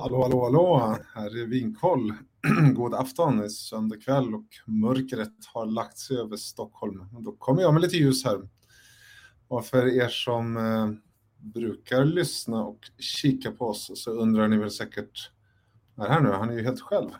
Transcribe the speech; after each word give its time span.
Hallå, 0.00 0.22
hallå, 0.22 0.44
hallå! 0.44 0.96
Här 1.14 1.42
är 1.42 1.46
Vinkoll. 1.46 2.14
God 2.74 2.94
afton, 2.94 3.38
det 3.38 3.44
är 3.44 3.48
söndag 3.48 3.96
kväll 3.96 4.34
och 4.34 4.46
mörkret 4.66 5.32
har 5.54 5.66
lagt 5.66 5.98
sig 5.98 6.16
över 6.16 6.36
Stockholm. 6.36 7.04
Då 7.20 7.32
kommer 7.32 7.62
jag 7.62 7.74
med 7.74 7.82
lite 7.82 7.96
ljus 7.96 8.24
här. 8.24 8.48
Och 9.48 9.66
för 9.66 9.86
er 9.86 10.08
som 10.08 10.56
eh, 10.56 10.90
brukar 11.52 12.04
lyssna 12.04 12.64
och 12.64 12.78
kika 12.98 13.52
på 13.52 13.66
oss 13.66 13.90
så 13.94 14.10
undrar 14.10 14.48
ni 14.48 14.56
väl 14.56 14.70
säkert, 14.70 15.30
vad 15.94 16.06
är 16.06 16.10
det 16.10 16.14
här 16.14 16.22
nu? 16.22 16.30
Han 16.30 16.50
är 16.50 16.54
ju 16.54 16.62
helt 16.62 16.80
själv. 16.80 17.10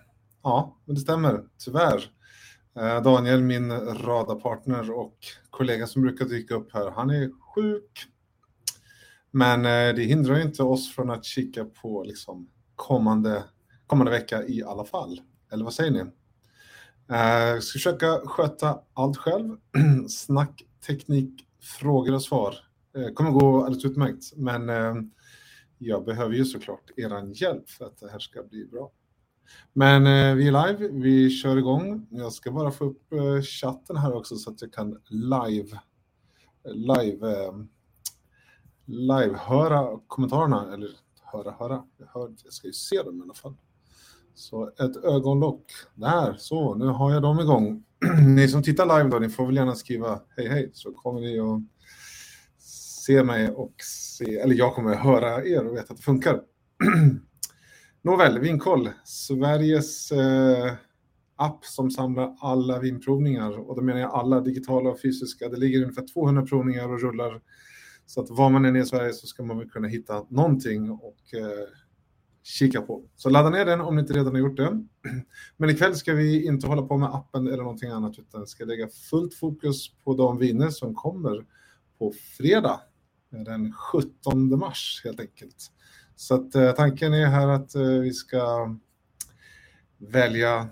Ja, 0.42 0.79
men 0.84 0.95
det 0.95 1.00
stämmer, 1.00 1.45
tyvärr. 1.64 2.10
Eh, 2.76 3.02
Daniel, 3.02 3.42
min 3.42 3.72
radarpartner 3.80 4.90
och 4.90 5.18
kollega 5.50 5.86
som 5.86 6.02
brukar 6.02 6.24
dyka 6.24 6.54
upp 6.54 6.72
här, 6.72 6.90
han 6.90 7.10
är 7.10 7.30
sjuk. 7.54 8.06
Men 9.30 9.65
eh, 9.65 9.95
det 9.95 10.02
hindrar 10.02 10.40
inte 10.40 10.62
oss 10.62 10.95
från 10.95 11.10
att 11.10 11.24
kika 11.24 11.65
på 11.65 12.02
liksom, 12.02 12.48
kommande, 12.78 13.45
kommande 13.87 14.12
vecka 14.12 14.46
i 14.46 14.62
alla 14.62 14.84
fall. 14.84 15.20
Eller 15.52 15.64
vad 15.64 15.74
säger 15.74 15.91
ni? 15.91 16.05
Jag 17.06 17.62
ska 17.62 17.73
försöka 17.73 18.20
sköta 18.24 18.80
allt 18.95 19.16
själv. 19.16 19.56
Snack, 20.09 20.62
teknik, 20.87 21.46
frågor 21.80 22.14
och 22.14 22.23
svar. 22.23 22.54
Det 22.92 23.12
kommer 23.12 23.30
gå 23.30 23.64
alldeles 23.64 23.84
utmärkt, 23.84 24.37
men 24.37 24.68
eh, 24.68 24.95
jag 25.78 26.04
behöver 26.04 26.34
ju 26.34 26.45
såklart 26.45 26.91
er 26.96 27.42
hjälp 27.42 27.70
för 27.70 27.84
att 27.84 27.98
det 27.98 28.10
här 28.10 28.18
ska 28.18 28.42
bli 28.42 28.64
bra. 28.64 28.90
Men 29.73 30.04
vi 30.37 30.48
är 30.48 30.68
live, 30.68 30.88
vi 30.88 31.30
kör 31.30 31.56
igång. 31.56 32.06
Jag 32.10 32.32
ska 32.32 32.52
bara 32.52 32.70
få 32.70 32.84
upp 32.84 33.02
chatten 33.60 33.96
här 33.96 34.15
också 34.15 34.37
så 34.37 34.51
att 34.51 34.62
jag 34.62 34.73
kan 34.73 35.01
live, 35.09 35.80
live, 36.65 37.52
live 38.87 39.37
höra 39.38 40.01
kommentarerna, 40.06 40.74
eller 40.74 40.90
höra, 41.32 41.51
höra. 41.59 41.84
Jag, 41.96 42.07
hör, 42.07 42.34
jag 42.45 42.52
ska 42.52 42.66
ju 42.66 42.73
se 42.73 43.02
dem 43.02 43.18
i 43.18 43.23
alla 43.23 43.34
fall. 43.34 43.57
Så 44.34 44.68
ett 44.68 45.04
ögonlock. 45.04 45.65
Där, 45.95 46.37
så 46.38 46.74
nu 46.74 46.87
har 46.87 47.12
jag 47.12 47.23
dem 47.23 47.40
igång. 47.40 47.84
ni 48.37 48.48
som 48.48 48.62
tittar 48.62 48.98
live 48.98 49.10
då, 49.10 49.18
ni 49.18 49.29
får 49.29 49.46
väl 49.46 49.56
gärna 49.56 49.74
skriva 49.74 50.21
hej 50.37 50.49
hej 50.49 50.71
så 50.73 50.93
kommer 50.93 51.21
ni 51.21 51.38
att 51.38 51.62
se 53.06 53.24
mig 53.24 53.51
och 53.51 53.74
se, 53.82 54.38
eller 54.38 54.54
jag 54.54 54.74
kommer 54.74 54.93
att 54.93 55.02
höra 55.02 55.45
er 55.45 55.66
och 55.66 55.76
veta 55.76 55.93
att 55.93 55.96
det 55.96 56.02
funkar. 56.02 56.40
Nåväl, 58.02 58.38
Vinkoll, 58.38 58.90
Sveriges 59.04 60.12
eh, 60.12 60.74
app 61.37 61.65
som 61.65 61.90
samlar 61.90 62.37
alla 62.40 62.79
vinprovningar 62.79 63.59
och 63.59 63.76
då 63.76 63.82
menar 63.82 64.00
jag 64.00 64.10
alla 64.10 64.41
digitala 64.41 64.91
och 64.91 65.00
fysiska. 65.00 65.49
Det 65.49 65.56
ligger 65.56 65.82
ungefär 65.82 66.06
200 66.12 66.43
provningar 66.43 66.93
och 66.93 67.00
rullar 67.00 67.41
så 68.09 68.20
att 68.20 68.31
var 68.31 68.50
man 68.50 68.64
än 68.64 68.76
är 68.76 68.81
i 68.81 68.87
Sverige 68.87 69.12
så 69.12 69.26
ska 69.26 69.42
man 69.42 69.59
väl 69.59 69.70
kunna 69.70 69.88
hitta 69.88 70.26
någonting 70.28 70.91
och 70.91 71.34
eh, 71.34 71.69
kika 72.42 72.82
på. 72.82 73.04
Så 73.16 73.31
ladda 73.31 73.50
ner 73.50 73.65
den 73.65 73.81
om 73.81 73.94
ni 73.94 74.00
inte 74.00 74.12
redan 74.12 74.32
har 74.32 74.38
gjort 74.38 74.56
det. 74.56 74.84
Men 75.56 75.70
ikväll 75.70 75.94
ska 75.94 76.15
vi 76.15 76.47
inte 76.47 76.66
hålla 76.66 76.82
på 76.82 76.97
med 76.97 77.15
appen 77.15 77.47
eller 77.47 77.62
någonting 77.62 77.91
annat 77.91 78.19
utan 78.19 78.47
ska 78.47 78.65
lägga 78.65 78.88
fullt 78.88 79.34
fokus 79.34 79.94
på 80.04 80.15
de 80.15 80.38
viner 80.38 80.70
som 80.70 80.94
kommer 80.94 81.47
på 81.98 82.12
fredag 82.38 82.81
eh, 83.32 83.41
den 83.41 83.72
17 83.72 84.59
mars 84.59 85.00
helt 85.04 85.20
enkelt. 85.20 85.72
Så 86.16 86.34
att 86.34 86.54
eh, 86.54 86.72
tanken 86.72 87.15
är 87.15 87.26
här 87.26 87.48
att 87.48 87.75
eh, 87.75 87.82
vi 87.82 88.12
ska 88.12 88.76
välja 89.98 90.69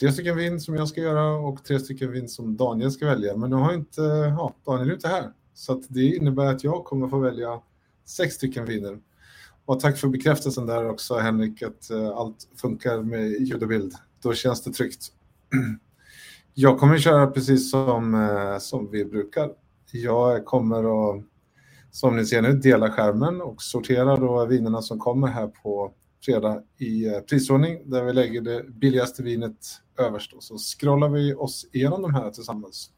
tre 0.00 0.12
stycken 0.12 0.36
vin 0.36 0.60
som 0.60 0.74
jag 0.74 0.88
ska 0.88 1.00
göra 1.00 1.32
och 1.32 1.64
tre 1.64 1.80
stycken 1.80 2.12
vin 2.12 2.28
som 2.28 2.56
Daniel 2.56 2.90
ska 2.90 3.06
välja. 3.06 3.36
Men 3.36 3.50
nu 3.50 3.56
har 3.56 3.74
inte, 3.74 4.00
ja, 4.38 4.56
Daniel 4.66 4.88
är 4.88 4.94
inte 4.94 5.08
här. 5.08 5.32
Så 5.60 5.72
att 5.72 5.82
det 5.88 6.04
innebär 6.04 6.46
att 6.46 6.64
jag 6.64 6.84
kommer 6.84 7.08
få 7.08 7.18
välja 7.18 7.60
sex 8.04 8.34
stycken 8.34 8.64
viner. 8.64 8.98
Och 9.64 9.80
tack 9.80 9.98
för 9.98 10.08
bekräftelsen 10.08 10.66
där 10.66 10.88
också 10.88 11.18
Henrik, 11.18 11.62
att 11.62 11.90
eh, 11.90 12.08
allt 12.08 12.48
funkar 12.56 13.02
med 13.02 13.30
ljud 13.30 13.62
och 13.62 13.68
bild. 13.68 13.94
Då 14.22 14.32
känns 14.32 14.62
det 14.62 14.72
tryggt. 14.72 15.12
Jag 16.54 16.78
kommer 16.78 16.94
att 16.94 17.02
köra 17.02 17.26
precis 17.26 17.70
som, 17.70 18.14
eh, 18.14 18.58
som 18.58 18.90
vi 18.90 19.04
brukar. 19.04 19.50
Jag 19.92 20.44
kommer 20.44 20.78
att, 20.78 21.24
som 21.90 22.16
ni 22.16 22.26
ser 22.26 22.42
nu, 22.42 22.52
dela 22.52 22.90
skärmen 22.90 23.40
och 23.40 23.62
sortera 23.62 24.16
då 24.16 24.46
vinerna 24.46 24.82
som 24.82 24.98
kommer 24.98 25.28
här 25.28 25.46
på 25.46 25.92
fredag 26.24 26.62
i 26.78 27.06
eh, 27.06 27.20
prisordning 27.20 27.90
där 27.90 28.04
vi 28.04 28.12
lägger 28.12 28.40
det 28.40 28.64
billigaste 28.68 29.22
vinet 29.22 29.58
överst 29.98 30.32
och 30.32 30.42
så 30.42 30.58
scrollar 30.58 31.08
vi 31.08 31.34
oss 31.34 31.66
igenom 31.72 32.02
de 32.02 32.14
här 32.14 32.30
tillsammans. 32.30 32.90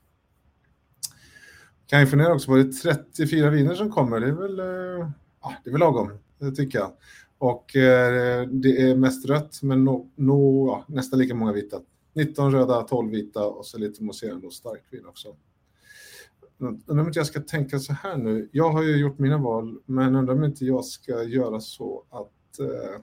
Kan 1.93 2.01
jag 2.01 2.11
fundera 2.11 2.35
också 2.35 2.47
på, 2.47 2.57
det 2.57 2.73
34 2.73 3.51
viner 3.51 3.75
som 3.75 3.91
kommer, 3.91 4.21
det 4.21 4.27
är 4.27 4.33
väl, 4.33 4.59
eh, 4.59 5.09
ja, 5.43 5.55
det 5.65 5.71
är 5.71 5.73
väl 5.73 5.81
lagom 5.81 6.11
det 6.39 6.53
tycker 6.53 6.79
jag. 6.79 6.93
Och 7.39 7.77
eh, 7.77 8.49
det 8.49 8.83
är 8.83 8.97
mest 8.97 9.27
rött, 9.27 9.63
men 9.63 9.85
no, 9.85 10.11
no, 10.17 10.67
ja, 10.67 10.85
nästan 10.89 11.19
lika 11.19 11.35
många 11.35 11.53
vita. 11.53 11.81
19 12.13 12.53
röda, 12.53 12.83
12 12.83 13.11
vita 13.11 13.47
och 13.47 13.67
så 13.67 13.79
lite 13.79 14.03
mousserande 14.03 14.47
och 14.47 14.53
starkvin 14.53 15.07
också. 15.07 15.37
Undrar 16.59 17.01
om 17.01 17.07
inte 17.07 17.19
jag 17.19 17.27
ska 17.27 17.41
tänka 17.41 17.79
så 17.79 17.93
här 17.93 18.17
nu. 18.17 18.49
Jag 18.53 18.71
har 18.71 18.83
ju 18.83 18.97
gjort 18.97 19.19
mina 19.19 19.39
val, 19.39 19.79
men 19.87 20.17
undrar 20.17 20.35
om 20.35 20.45
inte 20.45 20.65
jag 20.65 20.85
ska 20.85 21.23
göra 21.23 21.61
så 21.61 22.05
att 22.11 22.59
eh, 22.61 23.01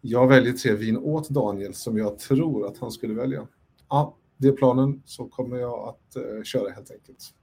jag 0.00 0.28
väljer 0.28 0.52
tre 0.52 0.74
vin 0.74 0.96
åt 0.96 1.28
Daniel 1.28 1.74
som 1.74 1.98
jag 1.98 2.18
tror 2.18 2.66
att 2.66 2.78
han 2.78 2.90
skulle 2.90 3.14
välja. 3.14 3.46
Ja, 3.88 4.16
det 4.36 4.48
är 4.48 4.52
planen, 4.52 5.02
så 5.04 5.28
kommer 5.28 5.56
jag 5.56 5.88
att 5.88 6.16
eh, 6.16 6.42
köra 6.42 6.70
helt 6.70 6.90
enkelt. 6.90 7.34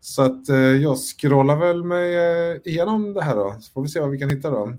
Så 0.00 0.22
att 0.22 0.48
eh, 0.48 0.56
jag 0.56 0.98
scrollar 0.98 1.56
väl 1.56 1.84
mig 1.84 2.16
eh, 2.16 2.56
igenom 2.64 3.14
det 3.14 3.22
här 3.22 3.36
då, 3.36 3.56
så 3.60 3.72
får 3.72 3.82
vi 3.82 3.88
se 3.88 4.00
vad 4.00 4.10
vi 4.10 4.18
kan 4.18 4.30
hitta 4.30 4.50
då. 4.50 4.72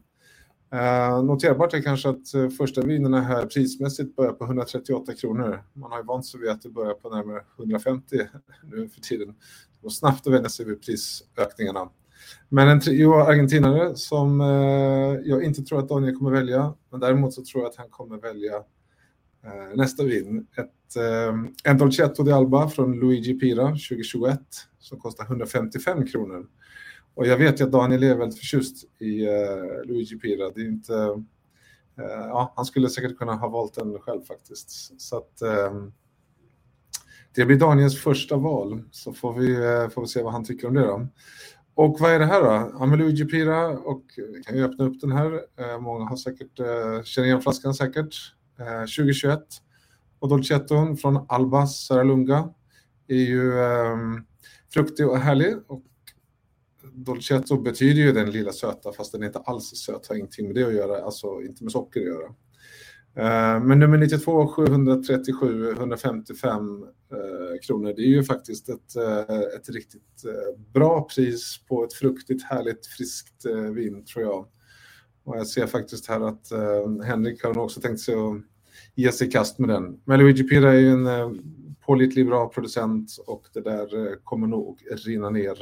Eh, 0.74 1.24
noterbart 1.24 1.74
är 1.74 1.82
kanske 1.82 2.10
att 2.10 2.34
eh, 2.34 2.50
första 2.50 2.82
vinerna 2.82 3.22
här 3.22 3.46
prismässigt 3.46 4.16
börjar 4.16 4.32
på 4.32 4.46
138 4.46 5.14
kronor. 5.14 5.64
Man 5.74 5.92
har 5.92 5.98
ju 6.00 6.04
vant 6.04 6.26
sig 6.26 6.40
vid 6.40 6.50
att 6.50 6.62
det 6.62 6.70
börjar 6.70 6.94
på 6.94 7.10
närmare 7.10 7.42
150 7.60 8.18
nu 8.64 8.90
för 8.90 9.02
tiden. 9.02 9.28
Det 9.28 9.82
går 9.82 9.90
snabbt 9.90 10.28
att 10.28 10.34
vänja 10.34 10.50
sig 10.50 10.66
vid 10.66 10.82
prisökningarna. 10.82 11.90
Men 12.50 12.68
en 12.68 12.80
trio 12.80 13.14
argentinare 13.14 13.96
som 13.96 14.42
eh, 14.42 14.48
jag 15.30 15.44
inte 15.44 15.62
tror 15.62 15.80
att 15.80 15.90
Daniel 15.90 16.16
kommer 16.16 16.32
välja, 16.32 16.74
men 16.92 17.00
däremot 17.00 17.34
så 17.34 17.44
tror 17.44 17.64
jag 17.64 17.70
att 17.70 17.76
han 17.76 17.90
kommer 17.90 18.18
välja 18.18 18.54
Eh, 19.44 19.76
nästa 19.76 20.04
vin. 20.04 20.48
Ett, 20.58 20.96
eh, 20.96 21.36
en 21.64 21.78
Dolcetto 21.78 22.24
di 22.24 22.32
Alba 22.32 22.70
från 22.70 23.00
Luigi 23.00 23.40
Pira 23.40 23.68
2021 23.68 24.40
som 24.80 25.00
kostar 25.00 25.26
155 25.26 26.06
kronor. 26.06 26.48
Och 27.14 27.28
jag 27.28 27.38
vet 27.38 27.60
ju 27.60 27.64
att 27.64 27.72
Daniel 27.72 28.04
är 28.04 28.16
väldigt 28.16 28.40
förtjust 28.40 28.86
i 29.00 29.28
uh, 29.28 29.86
Luigi 29.86 30.20
Pira. 30.20 30.50
Det 30.50 30.62
är 30.62 30.66
inte, 30.66 30.94
uh, 30.94 31.18
ja, 31.98 32.54
han 32.56 32.66
skulle 32.66 32.90
säkert 32.90 33.18
kunna 33.18 33.36
ha 33.36 33.48
valt 33.50 33.74
den 33.74 34.00
själv 34.00 34.22
faktiskt. 34.22 35.02
Så 35.02 35.18
att, 35.18 35.42
um, 35.72 35.94
det 37.36 37.46
blir 37.46 37.58
Daniels 37.58 38.02
första 38.02 38.36
val, 38.36 38.84
så 38.92 39.14
får 39.14 39.34
vi, 39.34 39.56
uh, 39.56 39.90
får 39.90 40.02
vi 40.02 40.08
se 40.08 40.24
vad 40.24 40.34
han 40.34 40.46
tycker 40.46 40.68
om 40.68 40.74
det 40.74 40.82
då. 40.82 41.08
Och 41.74 42.00
vad 42.00 42.12
är 42.12 42.20
det 42.20 42.26
här 42.26 42.42
då? 42.42 42.72
Ja, 42.80 42.96
Luigi 42.96 43.26
Pira 43.26 43.68
och 43.68 44.04
vi 44.34 44.44
kan 44.44 44.58
ju 44.58 44.64
öppna 44.64 44.86
upp 44.86 45.02
den 45.02 45.12
här. 45.12 45.42
många 45.80 46.06
har 46.06 46.18
säkert, 46.18 46.58
känner 47.06 47.28
igen 47.28 47.42
flaskan 47.42 47.74
säkert. 47.74 48.16
2021. 48.80 49.40
Och 50.20 50.30
Dolcetton 50.30 50.98
från 50.98 51.26
Alba, 51.30 51.68
Saralunga 51.68 52.54
är 53.08 53.16
ju 53.16 53.60
ehm, 53.60 54.26
fruktig 54.74 55.10
och 55.10 55.18
härlig. 55.18 55.56
Och 55.68 55.84
dolcetto 56.94 57.62
betyder 57.62 58.02
ju 58.02 58.12
den 58.12 58.32
lilla 58.32 58.52
söta, 58.52 58.92
fast 58.92 59.12
den 59.12 59.24
är 59.24 59.28
inte 59.28 59.40
alls 59.40 59.66
söt, 59.66 60.08
har 60.08 60.16
ingenting 60.16 60.48
med 60.48 60.56
det 60.56 60.64
att 60.64 60.74
göra, 60.74 61.04
alltså 61.04 61.42
inte 61.42 61.64
med 61.64 61.72
socker 61.72 62.00
att 62.00 62.06
göra. 62.06 62.26
Eh, 63.16 63.64
men 63.64 63.80
nummer 63.80 63.98
92, 63.98 64.48
737, 64.48 65.72
155 65.72 66.86
kronor, 67.62 67.94
det 67.96 68.02
är 68.02 68.08
ju 68.08 68.24
faktiskt 68.24 68.70
ett, 68.70 68.96
eh, 68.96 69.36
ett 69.58 69.70
riktigt 69.70 70.26
eh, 70.26 70.60
bra 70.74 71.08
pris 71.16 71.66
på 71.68 71.84
ett 71.84 71.94
fruktigt, 71.94 72.44
härligt, 72.44 72.86
friskt 72.88 73.46
eh, 73.46 73.62
vin, 73.62 74.06
tror 74.06 74.26
jag. 74.26 74.48
Och 75.30 75.38
jag 75.38 75.48
ser 75.48 75.68
faktiskt 75.68 76.08
här 76.08 76.22
att 76.22 76.52
eh, 76.52 77.06
Henrik 77.06 77.44
har 77.44 77.58
också 77.58 77.82
tänkt 77.82 78.00
sig 78.00 78.16
att 78.16 78.42
ge 78.96 79.12
sig 79.12 79.28
i 79.28 79.32
kast 79.32 79.60
med 79.60 79.70
den. 79.70 80.02
Men 80.06 80.20
Luigi 80.20 80.44
Pira 80.44 80.74
är 80.74 80.78
ju 80.78 80.92
en 80.92 81.08
eh, 81.08 81.32
pålitlig, 81.86 82.28
bra 82.28 82.50
producent 82.50 83.12
och 83.28 83.46
det 83.54 83.62
där 83.62 84.08
eh, 84.08 84.14
kommer 84.24 84.48
nog 84.48 84.80
rinna 84.92 85.30
ner 85.30 85.62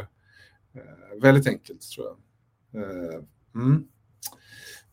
eh, 0.76 1.22
väldigt 1.22 1.48
enkelt 1.48 1.82
tror 1.82 2.08
jag. 2.08 2.82
Eh, 2.84 3.20
mm. 3.56 3.88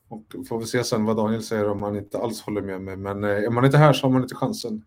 Och 0.09 0.35
får 0.49 0.59
vi 0.59 0.67
se 0.67 0.85
sen 0.85 1.05
vad 1.05 1.17
Daniel 1.17 1.43
säger 1.43 1.69
om 1.69 1.83
han 1.83 1.97
inte 1.97 2.19
alls 2.19 2.41
håller 2.41 2.63
med 2.63 2.81
mig, 2.81 2.97
men 2.97 3.25
eh, 3.25 3.31
är 3.31 3.51
man 3.51 3.65
inte 3.65 3.79
här 3.79 3.93
så 3.93 4.07
har 4.07 4.13
man 4.13 4.23
inte 4.23 4.35
chansen. 4.35 4.85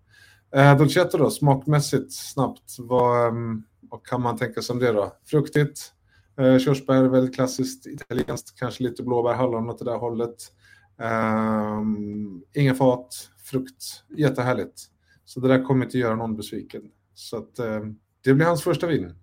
Eh, 0.55 0.77
Dolcetto 0.77 1.17
då, 1.17 1.29
smakmässigt 1.29 2.13
snabbt, 2.13 2.75
vad, 2.79 3.27
mm, 3.27 3.63
vad 3.81 4.05
kan 4.05 4.21
man 4.21 4.37
tänka 4.37 4.61
sig 4.61 4.73
om 4.73 4.79
det 4.79 4.91
då? 4.91 5.17
Fruktigt, 5.25 5.93
eh, 6.37 6.57
körsbär, 6.57 7.03
väldigt 7.03 7.35
klassiskt 7.35 7.87
italienskt, 7.87 8.59
kanske 8.59 8.83
lite 8.83 9.03
blåbär, 9.03 9.33
hallon 9.33 9.69
åt 9.69 9.79
det 9.79 9.85
där 9.85 9.97
hållet. 9.97 10.35
Eh, 11.01 11.81
inga 12.53 12.75
fat, 12.75 13.29
frukt, 13.45 14.03
jättehärligt. 14.17 14.81
Så 15.25 15.39
det 15.39 15.47
där 15.47 15.63
kommer 15.63 15.85
inte 15.85 15.97
göra 15.97 16.15
någon 16.15 16.35
besviken. 16.35 16.81
Så 17.13 17.37
att, 17.37 17.59
eh, 17.59 17.79
det 18.23 18.33
blir 18.33 18.45
hans 18.45 18.63
första 18.63 18.87
vin. 18.87 19.13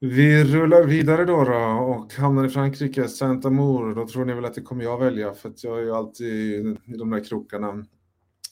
Vi 0.00 0.44
rullar 0.44 0.84
vidare 0.84 1.24
då, 1.24 1.44
då 1.44 1.54
och 1.54 2.14
hamnar 2.14 2.44
i 2.44 2.48
Frankrike, 2.48 3.08
Saint-Amour. 3.08 3.94
Då 3.94 4.08
tror 4.08 4.24
ni 4.24 4.34
väl 4.34 4.44
att 4.44 4.54
det 4.54 4.62
kommer 4.62 4.84
jag 4.84 4.98
välja 4.98 5.34
för 5.34 5.48
att 5.48 5.64
jag 5.64 5.78
är 5.78 5.82
ju 5.82 5.92
alltid 5.92 6.26
i 6.84 6.96
de 6.98 7.10
där 7.10 7.24
krokarna. 7.24 7.84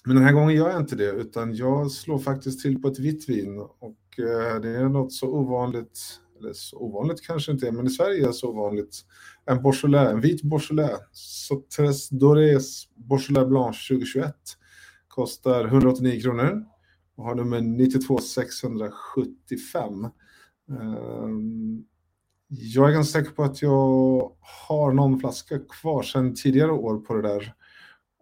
Men 0.04 0.16
den 0.16 0.24
här 0.24 0.32
gången 0.32 0.56
gör 0.56 0.70
jag 0.70 0.80
inte 0.80 0.96
det 0.96 1.10
utan 1.10 1.54
jag 1.54 1.90
slår 1.90 2.18
faktiskt 2.18 2.62
till 2.62 2.82
på 2.82 2.88
ett 2.88 2.98
vitt 2.98 3.28
vin 3.28 3.58
och 3.58 4.18
eh, 4.18 4.60
det 4.60 4.68
är 4.68 4.88
något 4.88 5.12
så 5.12 5.28
ovanligt, 5.28 5.98
eller 6.38 6.52
så 6.52 6.78
ovanligt 6.78 7.26
kanske 7.26 7.52
inte 7.52 7.68
är, 7.68 7.72
men 7.72 7.86
i 7.86 7.90
Sverige 7.90 8.22
är 8.22 8.26
det 8.26 8.32
så 8.32 8.50
ovanligt. 8.50 9.04
En 9.46 9.62
Beaujolais, 9.62 10.12
en 10.12 10.20
vit 10.20 10.42
Beaujolais, 10.42 11.00
Sauternes 11.48 12.08
Dorés 12.08 12.88
Beaujolais 12.94 13.48
Blanche 13.48 13.94
2021 13.94 14.34
kostar 15.08 15.64
189 15.64 16.20
kronor 16.20 16.64
och 17.16 17.24
har 17.24 17.34
nummer 17.34 17.60
92 17.60 18.18
675. 18.18 20.04
Ehm, 20.70 21.84
jag 22.48 22.88
är 22.88 22.92
ganska 22.92 23.18
säker 23.18 23.30
på 23.30 23.44
att 23.44 23.62
jag 23.62 24.32
har 24.68 24.92
någon 24.92 25.20
flaska 25.20 25.58
kvar 25.58 26.02
sedan 26.02 26.34
tidigare 26.34 26.72
år 26.72 26.98
på 26.98 27.14
det 27.14 27.22
där. 27.22 27.54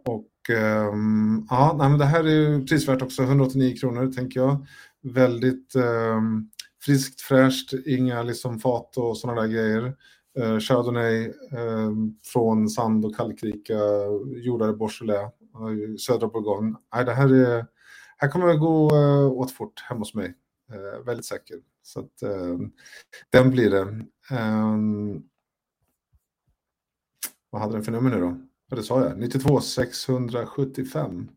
Och 0.04 0.56
um, 0.92 1.46
ja, 1.50 1.74
nej, 1.78 1.88
men 1.88 1.98
det 1.98 2.04
här 2.04 2.24
är 2.24 2.30
ju 2.30 2.66
prisvärt 2.66 3.02
också, 3.02 3.22
189 3.22 3.76
kronor 3.76 4.12
tänker 4.12 4.40
jag. 4.40 4.66
Väldigt 5.02 5.76
um, 5.76 6.50
friskt, 6.84 7.20
fräscht, 7.20 7.72
inga 7.86 8.22
liksom 8.22 8.58
fat 8.58 8.96
och 8.96 9.18
sådana 9.18 9.40
där 9.40 9.48
grejer. 9.48 9.96
Eh, 10.38 10.58
Chardonnay 10.58 11.24
eh, 11.52 11.90
från 12.32 12.68
sand 12.68 13.04
och 13.04 13.16
kalkrika 13.16 13.78
jordar 14.26 14.66
eh, 14.66 14.72
i 14.72 14.76
Beaujolais, 14.76 15.32
södra 16.06 16.28
Bourgogne. 16.28 16.76
Nej, 16.94 17.04
det 17.04 17.12
här, 17.12 17.34
är, 17.34 17.66
här 18.16 18.28
kommer 18.28 18.46
det 18.46 18.56
gå 18.56 18.96
eh, 18.96 19.32
åt 19.32 19.50
fort 19.50 19.80
hemma 19.80 20.00
hos 20.00 20.14
mig, 20.14 20.34
Eh, 20.72 21.04
väldigt 21.04 21.26
säker. 21.26 21.56
Så 21.82 22.00
att, 22.00 22.22
eh, 22.22 22.58
den 23.30 23.50
blir 23.50 23.70
det. 23.70 24.04
Ehm, 24.30 25.22
vad 27.50 27.62
hade 27.62 27.72
den 27.72 27.82
för 27.82 27.92
nummer 27.92 28.10
nu 28.10 28.20
då? 28.20 28.36
Ja, 28.70 28.76
det 28.76 28.82
sa 28.82 29.04
jag. 29.04 29.18
92 29.18 29.60
675. 29.60 31.28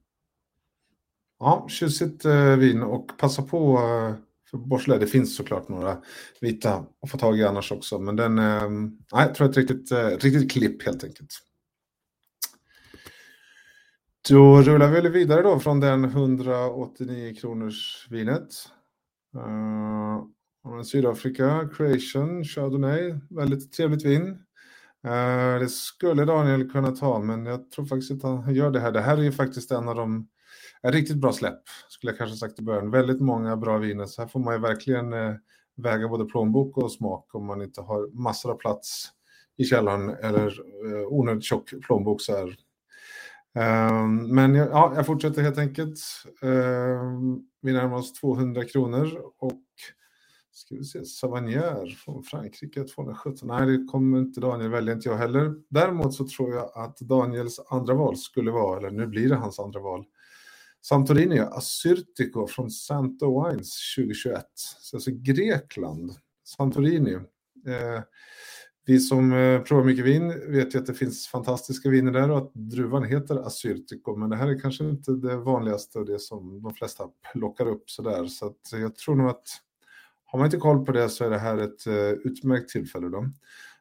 Ja, 1.40 1.66
tjusigt 1.70 2.26
eh, 2.26 2.56
vin 2.56 2.84
och 2.84 3.12
passa 3.18 3.42
på 3.42 3.78
eh, 3.80 4.16
för 4.52 4.58
Borslä. 4.58 4.98
Det 4.98 5.08
finns 5.08 5.36
såklart 5.36 5.70
några 5.70 5.98
vita 6.42 6.86
att 7.02 7.10
få 7.10 7.18
tag 7.18 7.40
i 7.40 7.44
annars 7.44 7.72
också. 7.72 8.00
Men 8.00 8.16
den, 8.16 8.40
uh, 8.40 8.70
nej, 8.70 9.00
jag 9.12 9.36
tror 9.36 9.50
jag 9.50 9.58
är 9.58 9.64
ett 9.64 9.70
riktigt, 9.70 9.92
eh, 9.92 10.08
riktigt 10.08 10.52
klipp 10.52 10.84
helt 10.86 11.04
enkelt. 11.04 11.30
Då 14.30 14.62
rullar 14.62 14.92
vi 14.92 15.10
vidare 15.10 15.42
då 15.42 15.60
från 15.60 15.80
den 15.80 16.06
189 16.06 17.36
kronors 17.36 18.08
vinet. 18.10 18.50
Uh, 19.36 20.24
Sydafrika, 20.84 21.70
Creation, 21.78 22.44
Chardonnay, 22.44 23.16
väldigt 23.30 23.74
trevligt 23.74 24.06
vin. 24.06 24.45
Eh, 25.06 25.60
det 25.60 25.70
skulle 25.70 26.26
Daniel 26.26 26.72
kunna 26.72 26.92
ta, 26.92 27.20
men 27.20 27.46
jag 27.46 27.72
tror 27.72 27.86
faktiskt 27.86 28.12
att 28.12 28.22
han 28.22 28.54
gör 28.56 28.72
det 28.72 28.80
här. 28.80 28.92
Det 28.92 29.02
här 29.02 29.18
är 29.18 29.22
ju 29.22 29.32
faktiskt 29.32 29.72
en 29.72 29.90
av 29.90 29.96
de, 29.96 30.28
en 30.82 30.92
riktigt 30.92 31.18
bra 31.18 31.34
släpp, 31.34 31.62
skulle 31.90 32.12
jag 32.12 32.18
kanske 32.18 32.38
sagt 32.38 32.60
i 32.60 32.64
början. 32.64 32.92
Väldigt 32.92 33.22
många 33.22 33.58
bra 33.58 33.78
viner, 33.78 34.06
så 34.06 34.22
här 34.22 34.30
får 34.30 34.40
man 34.40 34.54
ju 34.54 34.60
verkligen 34.60 35.14
eh, 35.14 35.34
väga 35.78 36.08
både 36.08 36.26
plånbok 36.26 36.78
och 36.78 36.92
smak 36.92 37.36
om 37.36 37.46
man 37.46 37.62
inte 37.62 37.82
har 37.82 38.22
massor 38.22 38.52
av 38.52 38.56
plats 38.58 39.08
i 39.58 39.64
källaren 39.64 40.10
eller 40.10 40.48
eh, 40.48 41.08
onödigt 41.08 41.44
tjock 41.44 41.74
plånbok 41.88 42.22
så 42.22 42.38
här. 42.38 42.56
Ehm, 43.56 44.36
men 44.36 44.56
ja, 44.56 44.94
jag 44.96 45.06
fortsätter 45.06 45.42
helt 45.42 45.58
enkelt. 45.58 46.00
Ehm, 46.42 47.40
vi 47.62 47.74
närmar 47.74 47.98
oss 47.98 48.14
200 48.14 48.64
kronor 48.66 49.22
och 49.40 49.52
ska 50.58 50.76
vi 50.76 50.84
se, 50.84 51.06
Savagnier 51.06 51.98
från 52.06 52.24
Frankrike 52.24 52.84
217. 52.84 53.48
Nej, 53.48 53.66
det 53.66 53.86
kommer 53.86 54.20
inte 54.20 54.42
Daniel 54.42 54.72
välja, 54.72 54.94
inte 54.94 55.10
jag 55.10 55.18
heller. 55.18 55.56
Däremot 55.70 56.14
så 56.14 56.28
tror 56.28 56.56
jag 56.56 56.72
att 56.76 57.00
Daniels 57.00 57.60
andra 57.70 57.94
val 57.94 58.18
skulle 58.18 58.52
vara, 58.52 58.78
eller 58.78 58.92
nu 58.92 59.08
blir 59.08 59.30
det 59.30 59.36
hans 59.36 59.60
andra 59.60 59.80
val, 59.80 60.06
Santorini 60.82 61.40
Assyrtiko 61.40 62.48
från 62.48 62.72
Santa 62.72 63.26
Wines 63.26 63.96
2021. 63.96 64.46
Så 64.56 64.98
alltså 64.98 65.12
Grekland, 65.12 66.12
Santorini. 66.44 67.14
Eh, 67.68 68.02
vi 68.86 69.00
som 69.00 69.34
eh, 69.34 69.62
provar 69.62 69.84
mycket 69.84 70.06
vin 70.06 70.52
vet 70.52 70.76
ju 70.76 70.80
att 70.80 70.86
det 70.86 70.94
finns 70.94 71.28
fantastiska 71.28 71.90
viner 71.90 72.12
där 72.12 72.32
och 72.32 72.38
att 72.38 72.52
druvan 72.54 73.04
heter 73.04 73.48
Assyrtiko, 73.48 74.16
men 74.16 74.30
det 74.30 74.36
här 74.36 74.48
är 74.48 74.60
kanske 74.60 74.84
inte 74.84 75.12
det 75.12 75.38
vanligaste 75.38 76.00
och 76.00 76.06
det 76.06 76.20
som 76.20 76.62
de 76.62 76.74
flesta 76.74 77.04
plockar 77.34 77.68
upp 77.68 77.90
sådär. 77.90 78.26
Så 78.26 78.46
att 78.46 78.72
jag 78.72 78.96
tror 78.96 79.16
nog 79.16 79.30
att 79.30 79.48
har 80.36 80.40
man 80.40 80.48
inte 80.48 80.58
koll 80.58 80.86
på 80.86 80.92
det 80.92 81.10
så 81.10 81.26
är 81.26 81.30
det 81.30 81.38
här 81.38 81.58
ett 81.58 81.88
eh, 81.88 82.10
utmärkt 82.10 82.70
tillfälle 82.70 83.10
då. 83.10 83.26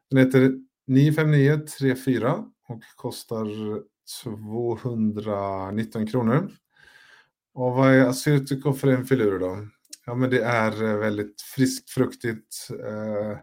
Den 0.09 0.19
heter 0.19 0.51
95934 0.87 2.45
och 2.67 2.81
kostar 2.95 3.47
219 4.23 6.07
kronor. 6.07 6.51
Och 7.53 7.75
vad 7.75 7.93
är 7.93 8.05
Assyrtiko 8.05 8.73
för 8.73 8.87
en 8.87 9.05
filur 9.05 9.39
då? 9.39 9.67
Ja, 10.05 10.15
men 10.15 10.29
det 10.29 10.41
är 10.41 10.83
eh, 10.83 10.97
väldigt 10.97 11.41
friskt, 11.41 11.89
fruktigt, 11.89 12.67
eh, 12.69 13.37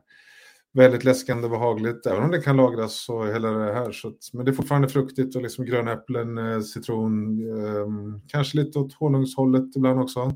väldigt 0.72 1.04
läskande 1.04 1.44
och 1.44 1.50
behagligt. 1.50 2.06
Även 2.06 2.22
om 2.22 2.30
det 2.30 2.42
kan 2.42 2.56
lagras 2.56 3.04
så 3.04 3.24
hela 3.24 3.50
det 3.50 3.72
här. 3.72 3.92
Så 3.92 4.08
att, 4.08 4.30
men 4.32 4.44
det 4.44 4.50
är 4.50 4.54
fortfarande 4.54 4.88
fruktigt 4.88 5.36
och 5.36 5.42
liksom 5.42 5.64
gröna 5.64 5.92
äpplen, 5.92 6.38
eh, 6.38 6.60
citron, 6.60 7.38
eh, 7.58 7.86
kanske 8.28 8.56
lite 8.56 8.78
åt 8.78 8.94
honungshållet 8.94 9.76
ibland 9.76 10.00
också. 10.00 10.32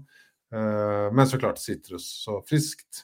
Eh, 0.56 1.12
men 1.12 1.26
såklart 1.26 1.58
citrus. 1.58 2.22
Så 2.24 2.42
friskt 2.46 3.02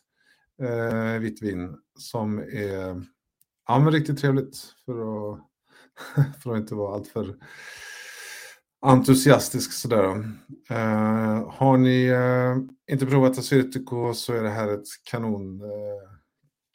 eh, 0.63 1.19
vitt 1.19 1.43
vin 1.43 1.77
som 1.99 2.39
är 2.39 3.03
ja, 3.69 3.79
men 3.79 3.93
riktigt 3.93 4.19
trevligt 4.19 4.57
för 4.85 5.33
att, 5.33 5.41
för 6.43 6.53
att 6.53 6.59
inte 6.59 6.75
vara 6.75 6.95
alltför 6.95 7.37
entusiastisk 8.83 9.73
sådär. 9.73 10.05
Eh, 10.71 11.51
har 11.51 11.77
ni 11.77 12.07
eh, 12.07 12.93
inte 12.93 13.07
provat 13.07 13.39
Assyrtiko 13.39 14.15
så 14.15 14.33
är 14.33 14.43
det 14.43 14.51
här 14.51 14.69
ett 14.69 14.87
kanon, 15.05 15.61
eh, 15.61 16.11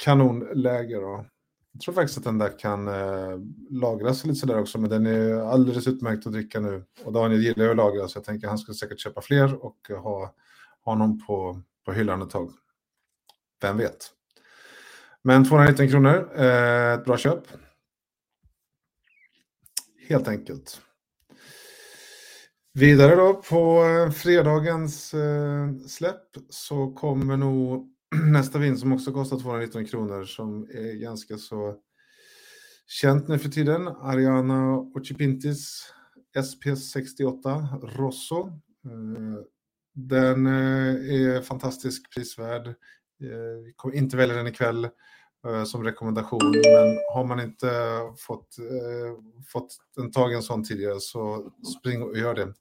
kanonläge. 0.03 0.95
Då. 0.95 1.25
Jag 1.71 1.81
tror 1.81 1.94
faktiskt 1.94 2.18
att 2.18 2.23
den 2.23 2.38
där 2.38 2.59
kan 2.59 2.88
eh, 2.88 3.39
lagras 3.69 4.25
lite 4.25 4.39
sådär 4.39 4.59
också, 4.59 4.77
men 4.80 4.89
den 4.89 5.06
är 5.06 5.33
alldeles 5.33 5.88
utmärkt 5.88 6.27
att 6.27 6.33
dricka 6.33 6.59
nu. 6.59 6.83
Och 7.03 7.13
Daniel 7.13 7.44
gillar 7.44 7.65
ju 7.65 7.71
att 7.71 7.77
lagra, 7.77 8.07
så 8.07 8.18
jag 8.18 8.25
tänker 8.25 8.47
att 8.47 8.51
han 8.51 8.57
skulle 8.57 8.75
säkert 8.75 9.00
köpa 9.00 9.21
fler 9.21 9.65
och 9.65 9.77
ha 10.03 10.35
honom 10.92 11.19
på, 11.28 11.62
på 11.86 11.94
hyllan 11.94 12.22
ett 12.22 12.30
tag. 12.30 12.51
Vem 13.62 13.78
vet? 13.78 14.11
Men 15.21 15.45
219 15.45 15.90
kronor, 15.90 16.30
eh, 16.35 16.94
ett 16.94 17.06
bra 17.06 17.18
köp. 17.18 17.44
Helt 20.09 20.28
enkelt. 20.28 20.81
Vidare 22.73 23.16
då 23.16 23.33
på 23.33 23.83
eh, 23.83 24.11
fredagens 24.11 25.14
eh, 25.14 25.76
släpp 25.88 26.38
så 26.50 26.92
kommer 26.92 27.38
nog 27.38 27.94
nästa 28.26 28.59
vin 28.59 28.78
som 28.78 28.94
också 28.94 29.11
kostar 29.11 29.40
219 29.40 29.85
kronor 29.85 30.23
som 30.23 30.64
är 30.64 30.94
ganska 30.94 31.38
så 31.38 31.76
känt 32.88 33.28
nu 33.28 33.40
för 33.40 33.50
tiden. 33.50 33.88
Ariana 33.88 34.78
Ocipintis 34.78 35.94
SP68 36.38 37.81
Rosso. 37.97 38.47
Eh, 38.85 39.56
den 39.97 40.47
eh, 40.47 41.37
är 41.37 41.42
fantastisk 41.42 42.13
prisvärd. 42.13 42.68
Eh, 42.68 43.63
vi 43.66 43.73
kommer 43.75 43.95
inte 43.95 44.18
välja 44.18 44.35
den 44.35 44.47
ikväll 44.47 44.89
eh, 45.47 45.63
som 45.63 45.83
rekommendation, 45.83 46.51
men 46.51 46.97
har 47.13 47.23
man 47.23 47.39
inte 47.39 47.99
fått, 48.18 48.56
fått 49.47 49.77
en 49.97 50.11
tagen 50.11 50.42
sån 50.42 50.63
tidigare 50.63 50.99
så 50.99 51.51
spring 51.80 52.04
och 52.04 52.18
gör 52.18 52.35
det. 52.35 52.54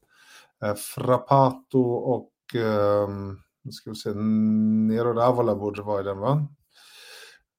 Frappato 0.76 1.81
och 1.93 2.33
ehm, 2.55 3.38
nu 3.62 3.73
ska 3.73 3.90
vi 3.90 3.97
se, 3.97 4.14
Nero 4.14 5.12
d'Avola 5.12 5.59
borde 5.59 5.83
vara 5.83 6.00
i 6.00 6.05
den 6.05 6.19
va? 6.19 6.47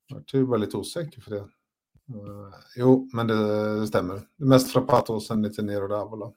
Jag 0.08 0.42
är 0.42 0.46
bara 0.46 0.58
lite 0.58 0.78
osäker 0.78 1.22
för 1.22 1.32
det. 1.32 1.48
Jo, 2.76 3.10
men 3.14 3.28
det 3.28 3.88
stämmer. 3.88 4.22
Mest 4.36 4.72
Frappato 4.72 5.14
och 5.14 5.24
sen 5.24 5.42
lite 5.42 5.62
Nero 5.62 5.88
d'Avola. 5.88 6.34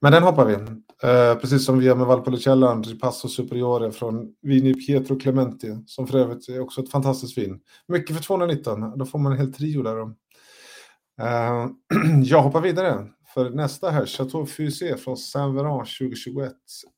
Men 0.00 0.12
den 0.12 0.22
hoppar 0.22 0.44
vi. 0.44 0.54
Uh, 0.54 1.40
precis 1.40 1.64
som 1.64 1.78
vi 1.78 1.86
gör 1.86 1.96
med 1.96 2.06
Valpolicella, 2.06 2.74
Ripasso 2.74 3.28
Superiore 3.28 3.92
från 3.92 4.34
Vini 4.42 4.74
Pietro 4.74 5.18
Clementi, 5.18 5.76
som 5.86 6.06
för 6.06 6.18
övrigt 6.18 6.48
är 6.48 6.60
också 6.60 6.80
ett 6.80 6.90
fantastiskt 6.90 7.38
vin. 7.38 7.60
Mycket 7.88 8.16
för 8.16 8.22
219, 8.22 8.98
då 8.98 9.06
får 9.06 9.18
man 9.18 9.32
en 9.32 9.38
hel 9.38 9.52
trio 9.52 9.82
där. 9.82 10.00
Uh, 10.00 11.70
jag 12.24 12.42
hoppar 12.42 12.60
vidare. 12.60 13.08
För 13.34 13.50
nästa 13.50 13.90
här, 13.90 14.06
Chateau 14.06 14.46
Fusé 14.46 14.96
från 14.96 15.16
Saint-Veran 15.16 15.78
2021. 15.78 16.52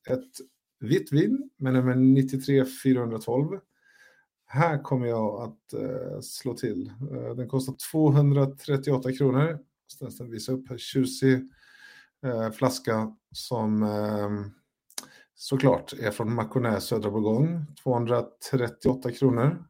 Ett 0.09 0.29
vitt 0.79 1.11
vin 1.11 1.49
med 1.57 1.73
nummer 1.73 1.95
93 1.95 2.65
412. 2.83 3.59
Här 4.45 4.83
kommer 4.83 5.07
jag 5.07 5.41
att 5.41 5.81
uh, 5.81 6.19
slå 6.21 6.53
till. 6.53 6.91
Uh, 7.11 7.35
den 7.35 7.47
kostar 7.49 7.75
238 7.91 9.11
kronor. 9.11 9.59
Jag 9.99 10.13
ska 10.13 10.23
visa 10.23 10.51
upp 10.51 10.69
här. 10.69 10.77
Tjusig 10.77 11.49
eh, 12.23 12.51
flaska 12.51 13.15
som 13.31 13.83
ehm, 13.83 14.51
såklart 15.35 15.93
är 15.93 16.11
från 16.11 16.33
Maconais 16.33 16.83
Södra 16.83 17.11
Bourgogne. 17.11 17.65
238 17.83 19.11
kronor. 19.11 19.65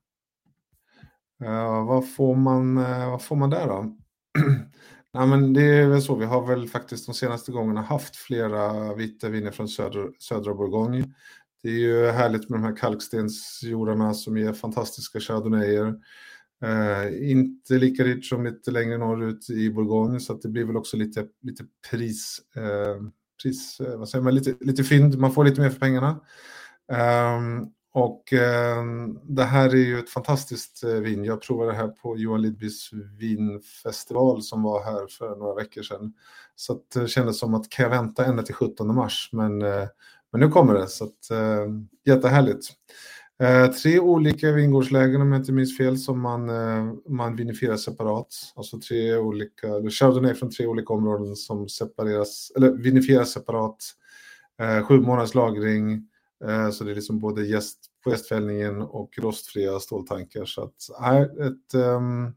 Eh, 1.44 1.86
vad, 1.86 2.14
får 2.14 2.36
man, 2.36 2.78
eh, 2.78 3.10
vad 3.10 3.22
får 3.22 3.36
man 3.36 3.50
där 3.50 3.68
då? 3.68 3.98
Nej, 5.14 5.28
men 5.28 5.54
det 5.54 5.62
är 5.62 5.88
väl 5.88 6.02
så, 6.02 6.16
vi 6.16 6.26
har 6.26 6.48
väl 6.48 6.68
faktiskt 6.68 7.06
de 7.06 7.14
senaste 7.14 7.52
gångerna 7.52 7.82
haft 7.82 8.16
flera 8.16 8.94
vita 8.94 9.30
viner 9.30 9.52
från 9.52 9.68
södra, 9.68 10.08
södra 10.20 10.54
Bourgogne. 10.54 11.14
Det 11.64 11.70
är 11.70 11.80
ju 11.80 12.08
härligt 12.08 12.50
med 12.50 12.60
de 12.60 12.64
här 12.64 12.76
kalkstensjordarna 12.76 14.14
som 14.14 14.38
ger 14.38 14.54
fantastiska 14.54 15.20
chardonnayer. 15.20 15.96
Eh, 16.64 17.32
inte 17.32 17.74
lika 17.74 18.04
rikt 18.04 18.26
som 18.26 18.46
lite 18.46 18.72
längre 18.72 18.98
norrut 18.98 19.50
i 19.50 19.70
Bourgogne 19.70 20.20
så 20.20 20.34
att 20.34 20.42
det 20.42 20.50
blir 20.50 20.66
väl 20.66 20.78
också 20.78 20.98
lite, 20.98 21.28
lite 21.42 21.66
pris, 21.92 22.42
eh, 22.56 23.04
pris 23.44 23.80
eh, 23.80 23.98
vad 23.98 24.10
säger 24.10 24.24
man, 24.24 24.36
lite, 24.36 24.56
lite 24.60 24.84
fynd, 24.84 25.20
man 25.20 25.34
får 25.34 25.46
lite 25.46 25.62
mer 25.62 25.70
för 25.70 25.80
pengarna. 25.80 26.20
Eh, 26.92 27.40
och 27.94 28.34
eh, 28.34 28.84
det 29.24 29.44
här 29.44 29.70
är 29.70 29.76
ju 29.76 30.00
ett 30.00 30.10
fantastiskt 30.10 30.84
eh, 30.84 30.94
vin. 30.94 31.24
Jag 31.24 31.42
provade 31.42 31.72
det 31.72 31.78
här 31.78 31.88
på 31.88 32.18
Johan 32.18 32.42
Lidbys 32.42 32.90
vinfestival 33.20 34.44
som 34.44 34.64
var 34.64 34.84
här 34.84 35.08
för 35.08 35.36
några 35.36 35.56
veckor 35.56 35.82
sedan. 35.82 36.14
Så 36.56 36.80
det 36.94 37.00
eh, 37.00 37.06
kändes 37.06 37.40
som 37.40 37.54
att 37.54 37.70
kan 37.70 37.84
jag 37.84 37.90
vänta 37.90 38.26
ända 38.26 38.44
till 38.44 38.56
17 38.56 38.96
mars? 38.96 39.30
Men, 39.32 39.62
eh, 39.62 39.88
men 40.32 40.42
nu 40.42 40.50
kommer 40.50 40.74
det, 40.74 40.88
så 40.88 41.04
att, 41.04 41.32
eh, 41.32 41.68
jättehärligt. 42.06 42.66
Eh, 43.42 43.68
tre 43.68 44.00
olika 44.00 44.52
vingårdslägen 44.52 45.22
om 45.22 45.32
jag 45.32 45.42
inte 45.42 45.52
minns 45.52 45.78
fel 45.78 45.98
som 45.98 46.22
man, 46.22 46.50
eh, 46.50 46.94
man 47.10 47.36
vinifierar 47.36 47.78
separat. 47.78 48.28
Alltså 48.56 48.80
tre 48.80 49.18
olika, 49.18 49.68
Chardonnay 49.90 50.34
från 50.34 50.52
tre 50.52 50.68
olika 50.68 50.94
områden 50.94 51.36
som 51.36 51.70
separeras, 51.70 52.52
eller 52.56 52.72
vinifieras 52.72 53.32
separat. 53.32 53.78
Eh, 54.62 54.86
sju 54.86 55.00
månaders 55.00 55.36
lagring 55.36 56.08
Eh, 56.48 56.70
så 56.70 56.84
det 56.84 56.92
är 56.92 56.96
liksom 56.96 57.20
både 57.20 57.46
gäst, 57.46 57.78
på 58.04 58.10
gästfällningen 58.10 58.82
och 58.82 59.18
rostfria 59.18 59.80
ståltankar. 59.80 60.46
Så 60.46 60.64
att, 60.64 60.76
här 61.02 61.48
ett, 61.48 61.74
um, 61.74 62.36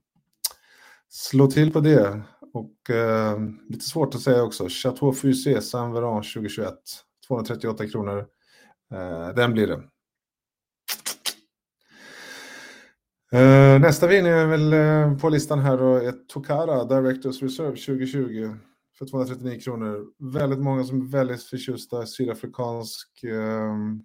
slå 1.08 1.46
till 1.46 1.72
på 1.72 1.80
det. 1.80 2.22
Och 2.52 2.90
uh, 2.90 3.50
lite 3.68 3.84
svårt 3.84 4.14
att 4.14 4.20
säga 4.20 4.42
också. 4.42 4.66
Chateau 4.68 5.12
Fusé 5.12 5.60
Saint 5.60 5.94
Veran 5.96 6.22
2021. 6.22 6.74
238 7.28 7.88
kronor. 7.88 8.18
Uh, 8.92 9.34
den 9.36 9.52
blir 9.52 9.66
det. 9.66 9.82
Uh, 13.34 13.80
nästa 13.80 14.06
vin 14.06 14.26
är 14.26 14.46
väl 14.46 14.74
uh, 14.74 15.18
på 15.18 15.28
listan 15.28 15.58
här 15.58 15.78
då, 15.78 15.96
ett 15.96 16.28
Tokara 16.28 16.84
Directors 16.84 17.42
Reserve 17.42 17.76
2020 17.76 18.54
för 18.98 19.06
239 19.06 19.60
kronor. 19.60 20.06
Väldigt 20.18 20.58
många 20.58 20.84
som 20.84 21.00
är 21.00 21.10
väldigt 21.10 21.42
förtjusta 21.42 22.02
i 22.02 22.06
sydafrikansk 22.06 23.24
ehm, 23.24 24.02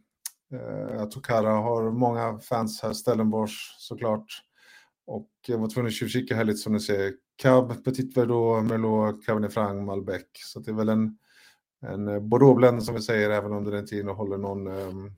eh, 0.54 1.02
uh, 1.02 1.10
Tokara. 1.10 1.50
Har 1.50 1.92
många 1.92 2.40
fans 2.40 2.82
här, 2.82 2.94
Stellenbosch 2.94 3.76
såklart. 3.80 4.26
Och 5.08 5.30
jag 5.48 5.58
var 5.58 5.70
tvungen 5.70 5.88
att 5.88 5.94
tjuvkika 5.94 6.36
här 6.36 6.44
lite 6.44 6.58
som 6.58 6.74
ni 6.74 6.80
ser. 6.80 7.14
Cab, 7.36 7.84
Petit 7.84 8.18
Verdot, 8.18 8.64
Merlot, 8.64 9.26
Cabernet 9.26 9.54
Franc, 9.54 9.86
Malbec. 9.86 10.26
Så 10.34 10.60
det 10.60 10.72
är 10.72 10.76
väl 10.76 10.90
en, 10.90 11.18
en 11.82 12.30
Bordeaux-blend 12.30 12.84
som 12.84 12.96
vi 12.96 13.02
säger, 13.02 13.30
även 13.30 13.54
om 13.54 13.64
den 13.64 13.80
inte 13.80 13.98
innehåller 13.98 14.38
någon 14.38 14.68
eh, 14.68 15.12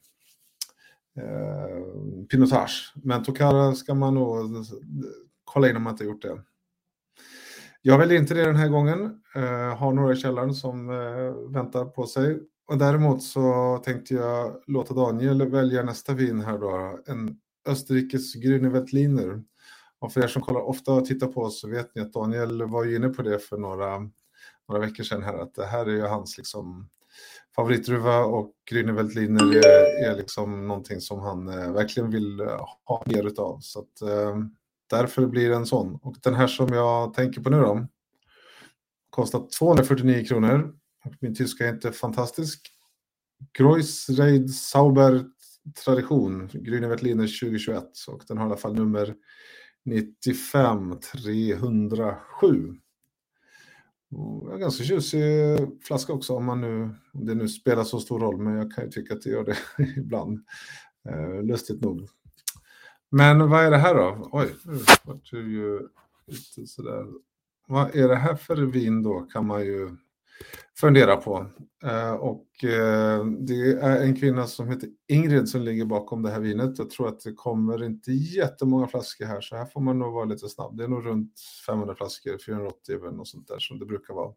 eh, 1.17 2.25
pinotage. 2.29 2.93
Men 2.95 3.23
Tokara 3.23 3.75
ska 3.75 3.93
man 3.93 4.13
nog 4.13 4.65
kolla 5.43 5.69
in 5.69 5.75
om 5.75 5.83
man 5.83 5.93
inte 5.93 6.03
gjort 6.03 6.21
det. 6.21 6.41
Jag 7.81 7.97
väljer 7.97 8.19
inte 8.19 8.33
det 8.33 8.45
den 8.45 8.55
här 8.55 8.69
gången. 8.69 9.21
Eh, 9.35 9.77
har 9.77 9.93
några 9.93 10.13
i 10.13 10.15
källaren 10.15 10.53
som 10.53 10.89
eh, 10.89 11.51
väntar 11.53 11.85
på 11.85 12.07
sig. 12.07 12.39
Och 12.67 12.77
däremot 12.77 13.23
så 13.23 13.77
tänkte 13.85 14.13
jag 14.13 14.61
låta 14.67 14.93
Daniel 14.93 15.49
välja 15.49 15.83
nästa 15.83 16.13
vin 16.13 16.41
här 16.41 16.57
då. 16.57 16.99
En 17.05 17.37
Österrikes 17.67 18.35
Grüne 18.35 18.69
Veltliner. 18.69 19.43
Och 19.99 20.13
för 20.13 20.23
er 20.23 20.27
som 20.27 20.41
kollar 20.41 20.61
ofta 20.61 20.93
och 20.93 21.05
tittar 21.05 21.27
på 21.27 21.41
oss 21.41 21.61
så 21.61 21.69
vet 21.69 21.95
ni 21.95 22.01
att 22.01 22.13
Daniel 22.13 22.63
var 22.63 22.83
ju 22.83 22.95
inne 22.95 23.09
på 23.09 23.21
det 23.21 23.39
för 23.39 23.57
några, 23.57 23.99
några 24.69 24.81
veckor 24.81 25.03
sedan 25.03 25.23
här. 25.23 25.37
Att 25.37 25.55
det 25.55 25.65
här 25.65 25.85
är 25.85 25.91
ju 25.91 26.01
hans 26.01 26.37
liksom 26.37 26.89
favoritdruva 27.55 28.19
och 28.19 28.51
Grüne 28.71 28.91
Veltliner 28.91 29.55
är, 29.55 30.09
är 30.09 30.15
liksom 30.15 30.67
någonting 30.67 31.01
som 31.01 31.19
han 31.19 31.47
eh, 31.47 31.71
verkligen 31.71 32.11
vill 32.11 32.39
eh, 32.39 32.65
ha 32.85 33.03
mer 33.05 33.27
utav. 33.27 33.59
Så 33.61 33.79
att 33.79 34.01
eh, 34.01 34.37
Därför 34.93 35.27
blir 35.27 35.49
det 35.49 35.55
en 35.55 35.65
sån. 35.65 35.95
Och 35.95 36.15
den 36.23 36.33
här 36.33 36.47
som 36.47 36.67
jag 36.67 37.13
tänker 37.13 37.41
på 37.41 37.49
nu 37.49 37.57
då. 37.57 37.87
Kostar 39.09 39.47
249 39.59 40.25
kronor. 40.25 40.75
Och 41.05 41.13
min 41.19 41.35
tyska 41.35 41.65
är 41.65 41.69
inte 41.73 41.91
fantastisk. 41.91 42.71
Kreuzreid 43.57 44.53
Sauber 44.53 45.25
Tradition. 45.85 46.49
Grüne 46.49 46.87
Veltliner 46.87 47.39
2021. 47.39 47.83
Och 48.07 48.23
den 48.27 48.37
har 48.37 48.45
i 48.45 48.47
alla 48.47 48.57
fall 48.57 48.75
nummer 48.75 49.15
95 49.85 50.99
307. 50.99 52.75
Mm, 54.15 54.51
en 54.51 54.59
ganska 54.59 54.83
tjusig 54.83 55.21
flaska 55.81 56.13
också 56.13 56.35
om 56.35 56.45
man 56.45 56.61
nu, 56.61 56.89
om 57.13 57.25
det 57.25 57.35
nu 57.35 57.47
spelar 57.47 57.83
så 57.83 57.99
stor 57.99 58.19
roll, 58.19 58.37
men 58.37 58.53
jag 58.53 58.71
kan 58.71 58.83
ju 58.83 58.89
tycka 58.89 59.13
att 59.13 59.21
det 59.21 59.29
gör 59.29 59.43
det 59.43 59.57
ibland. 59.97 60.39
Eh, 61.09 61.43
lustigt 61.43 61.81
nog. 61.81 62.07
Men 63.09 63.49
vad 63.49 63.65
är 63.65 63.71
det 63.71 63.77
här 63.77 63.95
då? 63.95 64.29
Oj, 64.31 64.55
nu 64.65 64.79
vart 65.03 65.31
det 65.31 65.37
ju 65.37 65.87
lite 66.27 66.67
sådär. 66.67 67.05
Vad 67.67 67.95
är 67.95 68.07
det 68.07 68.15
här 68.15 68.35
för 68.35 68.55
vin 68.55 69.03
då 69.03 69.19
kan 69.21 69.45
man 69.45 69.65
ju 69.65 69.95
fundera 70.75 71.17
på. 71.17 71.45
Eh, 71.83 72.13
och 72.13 72.63
eh, 72.63 73.25
det 73.25 73.71
är 73.81 74.01
en 74.01 74.15
kvinna 74.15 74.47
som 74.47 74.69
heter 74.69 74.89
Ingrid 75.07 75.49
som 75.49 75.61
ligger 75.61 75.85
bakom 75.85 76.21
det 76.21 76.31
här 76.31 76.39
vinet. 76.39 76.77
Jag 76.77 76.89
tror 76.89 77.07
att 77.07 77.19
det 77.19 77.33
kommer 77.33 77.83
inte 77.83 78.11
jättemånga 78.11 78.87
flaskor 78.87 79.25
här 79.25 79.41
så 79.41 79.55
här 79.55 79.65
får 79.65 79.81
man 79.81 79.99
nog 79.99 80.13
vara 80.13 80.25
lite 80.25 80.49
snabb. 80.49 80.77
Det 80.77 80.83
är 80.83 80.87
nog 80.87 81.05
runt 81.05 81.33
500 81.65 81.95
flaskor, 81.95 82.37
480 82.45 82.95
eller 82.95 83.11
något 83.11 83.27
sånt 83.27 83.47
där 83.47 83.59
som 83.59 83.79
det 83.79 83.85
brukar 83.85 84.13
vara. 84.13 84.33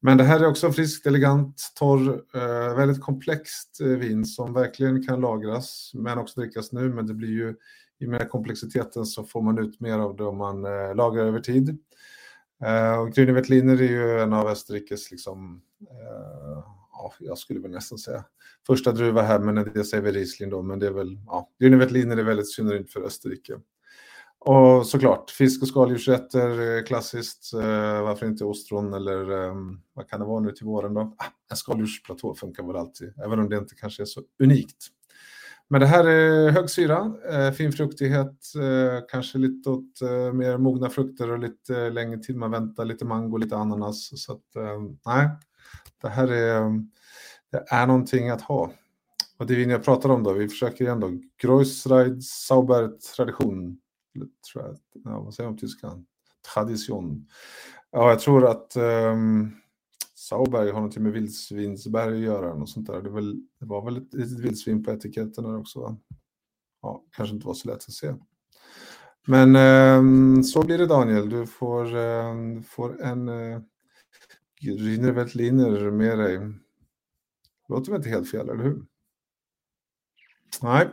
Men 0.00 0.18
det 0.18 0.24
här 0.24 0.40
är 0.40 0.48
också 0.48 0.72
friskt, 0.72 1.06
elegant, 1.06 1.72
torr, 1.78 2.22
eh, 2.34 2.76
väldigt 2.76 3.00
komplext 3.00 3.80
vin 3.80 4.24
som 4.24 4.52
verkligen 4.52 5.06
kan 5.06 5.20
lagras 5.20 5.92
men 5.94 6.18
också 6.18 6.40
drickas 6.40 6.72
nu. 6.72 6.88
Men 6.88 7.06
det 7.06 7.14
blir 7.14 7.30
ju 7.30 7.54
i 7.98 8.06
och 8.06 8.10
med 8.10 8.30
komplexiteten 8.30 9.06
så 9.06 9.24
får 9.24 9.42
man 9.42 9.58
ut 9.58 9.80
mer 9.80 9.98
av 9.98 10.16
det 10.16 10.24
om 10.24 10.36
man 10.36 10.62
lagrar 10.96 11.26
över 11.26 11.40
tid. 11.40 11.78
Eh, 12.64 12.98
och 13.00 13.08
Grüne 13.08 13.32
Veltliner 13.32 13.82
är 13.82 13.88
ju 13.88 14.20
en 14.20 14.32
av 14.32 14.46
Österrikes, 14.46 15.10
liksom, 15.10 15.62
eh, 15.80 16.64
ja, 16.92 17.12
jag 17.18 17.38
skulle 17.38 17.60
väl 17.60 17.70
nästan 17.70 17.98
säga, 17.98 18.24
första 18.66 18.92
druva 18.92 19.22
här, 19.22 19.38
men 19.38 19.54
det 19.74 19.84
säger 19.84 20.02
vi 20.02 20.12
Riesling 20.12 20.50
då, 20.50 20.62
men 20.62 20.78
det 20.78 20.86
är 20.86 20.90
väl, 20.90 21.18
ja, 21.26 21.50
Grüne 21.60 21.76
Veltliner 21.76 22.16
är 22.16 22.22
väldigt 22.22 22.52
synonymt 22.52 22.92
för 22.92 23.00
Österrike. 23.00 23.60
Och 24.44 24.86
såklart, 24.86 25.30
fisk 25.30 25.62
och 25.62 25.68
skaldjursrätter, 25.68 26.76
eh, 26.76 26.84
klassiskt. 26.84 27.54
Eh, 27.54 28.02
varför 28.02 28.26
inte 28.26 28.44
ostron 28.44 28.94
eller 28.94 29.46
eh, 29.46 29.54
vad 29.92 30.08
kan 30.08 30.20
det 30.20 30.26
vara 30.26 30.40
nu 30.40 30.52
till 30.52 30.66
våren 30.66 30.94
då? 30.94 31.00
Ah, 31.00 31.24
en 31.50 31.56
skaldjursplatå 31.56 32.34
funkar 32.34 32.62
väl 32.62 32.76
alltid, 32.76 33.14
även 33.24 33.38
om 33.38 33.48
det 33.48 33.56
inte 33.56 33.74
kanske 33.74 34.02
är 34.02 34.06
så 34.06 34.22
unikt. 34.42 34.86
Men 35.72 35.80
det 35.80 35.86
här 35.86 36.04
är 36.04 36.50
hög 36.50 36.70
syra, 36.70 37.12
eh, 37.30 37.52
fin 37.52 37.72
fruktighet, 37.72 38.54
eh, 38.56 39.04
kanske 39.08 39.38
lite 39.38 39.70
åt 39.70 40.02
eh, 40.02 40.32
mer 40.32 40.58
mogna 40.58 40.90
frukter 40.90 41.30
och 41.30 41.38
lite 41.38 41.90
längre 41.90 42.18
tid 42.18 42.36
man 42.36 42.50
väntar, 42.50 42.84
lite 42.84 43.04
mango, 43.04 43.36
lite 43.36 43.56
ananas. 43.56 44.22
Så 44.22 44.32
att, 44.32 44.42
nej, 45.06 45.28
det 46.02 46.08
här 46.08 46.28
är, 46.28 46.84
det 47.52 47.64
är 47.68 47.86
någonting 47.86 48.28
att 48.28 48.42
ha. 48.42 48.72
Och 49.38 49.46
det 49.46 49.54
är 49.54 49.56
vi 49.56 49.70
jag 49.70 49.84
pratar 49.84 50.08
om 50.08 50.22
då, 50.22 50.32
vi 50.32 50.48
försöker 50.48 50.84
igen 50.84 51.00
då, 51.00 51.10
Greussreid 51.42 52.24
Sauber 52.24 52.92
Tradition. 53.16 53.78
Ja, 55.04 55.20
vad 55.20 55.34
säger 55.34 55.48
man 55.48 55.56
på 55.56 55.60
tyska? 55.60 55.90
Tradition. 56.54 57.26
Ja, 57.90 58.08
jag 58.08 58.20
tror 58.20 58.46
att 58.50 58.76
um, 58.76 59.56
Sauberg 60.28 60.70
har 60.70 60.80
något 60.80 60.96
med 60.96 61.12
vildsvinsberg 61.12 62.14
att 62.14 62.20
göra. 62.22 62.52
Och 62.52 62.68
sånt 62.68 62.86
där. 62.86 63.02
Det, 63.02 63.10
väl, 63.10 63.34
det 63.60 63.66
var 63.66 63.84
väl 63.84 63.96
ett 63.96 64.14
litet 64.14 64.40
vildsvin 64.40 64.84
på 64.84 64.90
etiketten 64.90 65.44
där 65.44 65.58
också. 65.58 65.96
Ja, 66.82 67.04
kanske 67.16 67.34
inte 67.34 67.46
var 67.46 67.54
så 67.54 67.68
lätt 67.68 67.76
att 67.76 67.92
se. 67.92 68.14
Men 69.26 69.56
eh, 69.56 70.42
så 70.42 70.62
blir 70.62 70.78
det 70.78 70.86
Daniel. 70.86 71.28
Du 71.28 71.46
får, 71.46 71.96
eh, 71.96 72.60
får 72.66 73.02
en 73.02 73.28
eh, 73.28 73.60
Grüner 74.60 75.12
Veltliner 75.12 75.90
med 75.90 76.18
dig. 76.18 76.40
Låter 77.68 77.92
väl 77.92 77.98
inte 77.98 78.10
helt 78.10 78.30
fel, 78.30 78.48
eller 78.48 78.64
hur? 78.64 78.86
Nej, 80.62 80.88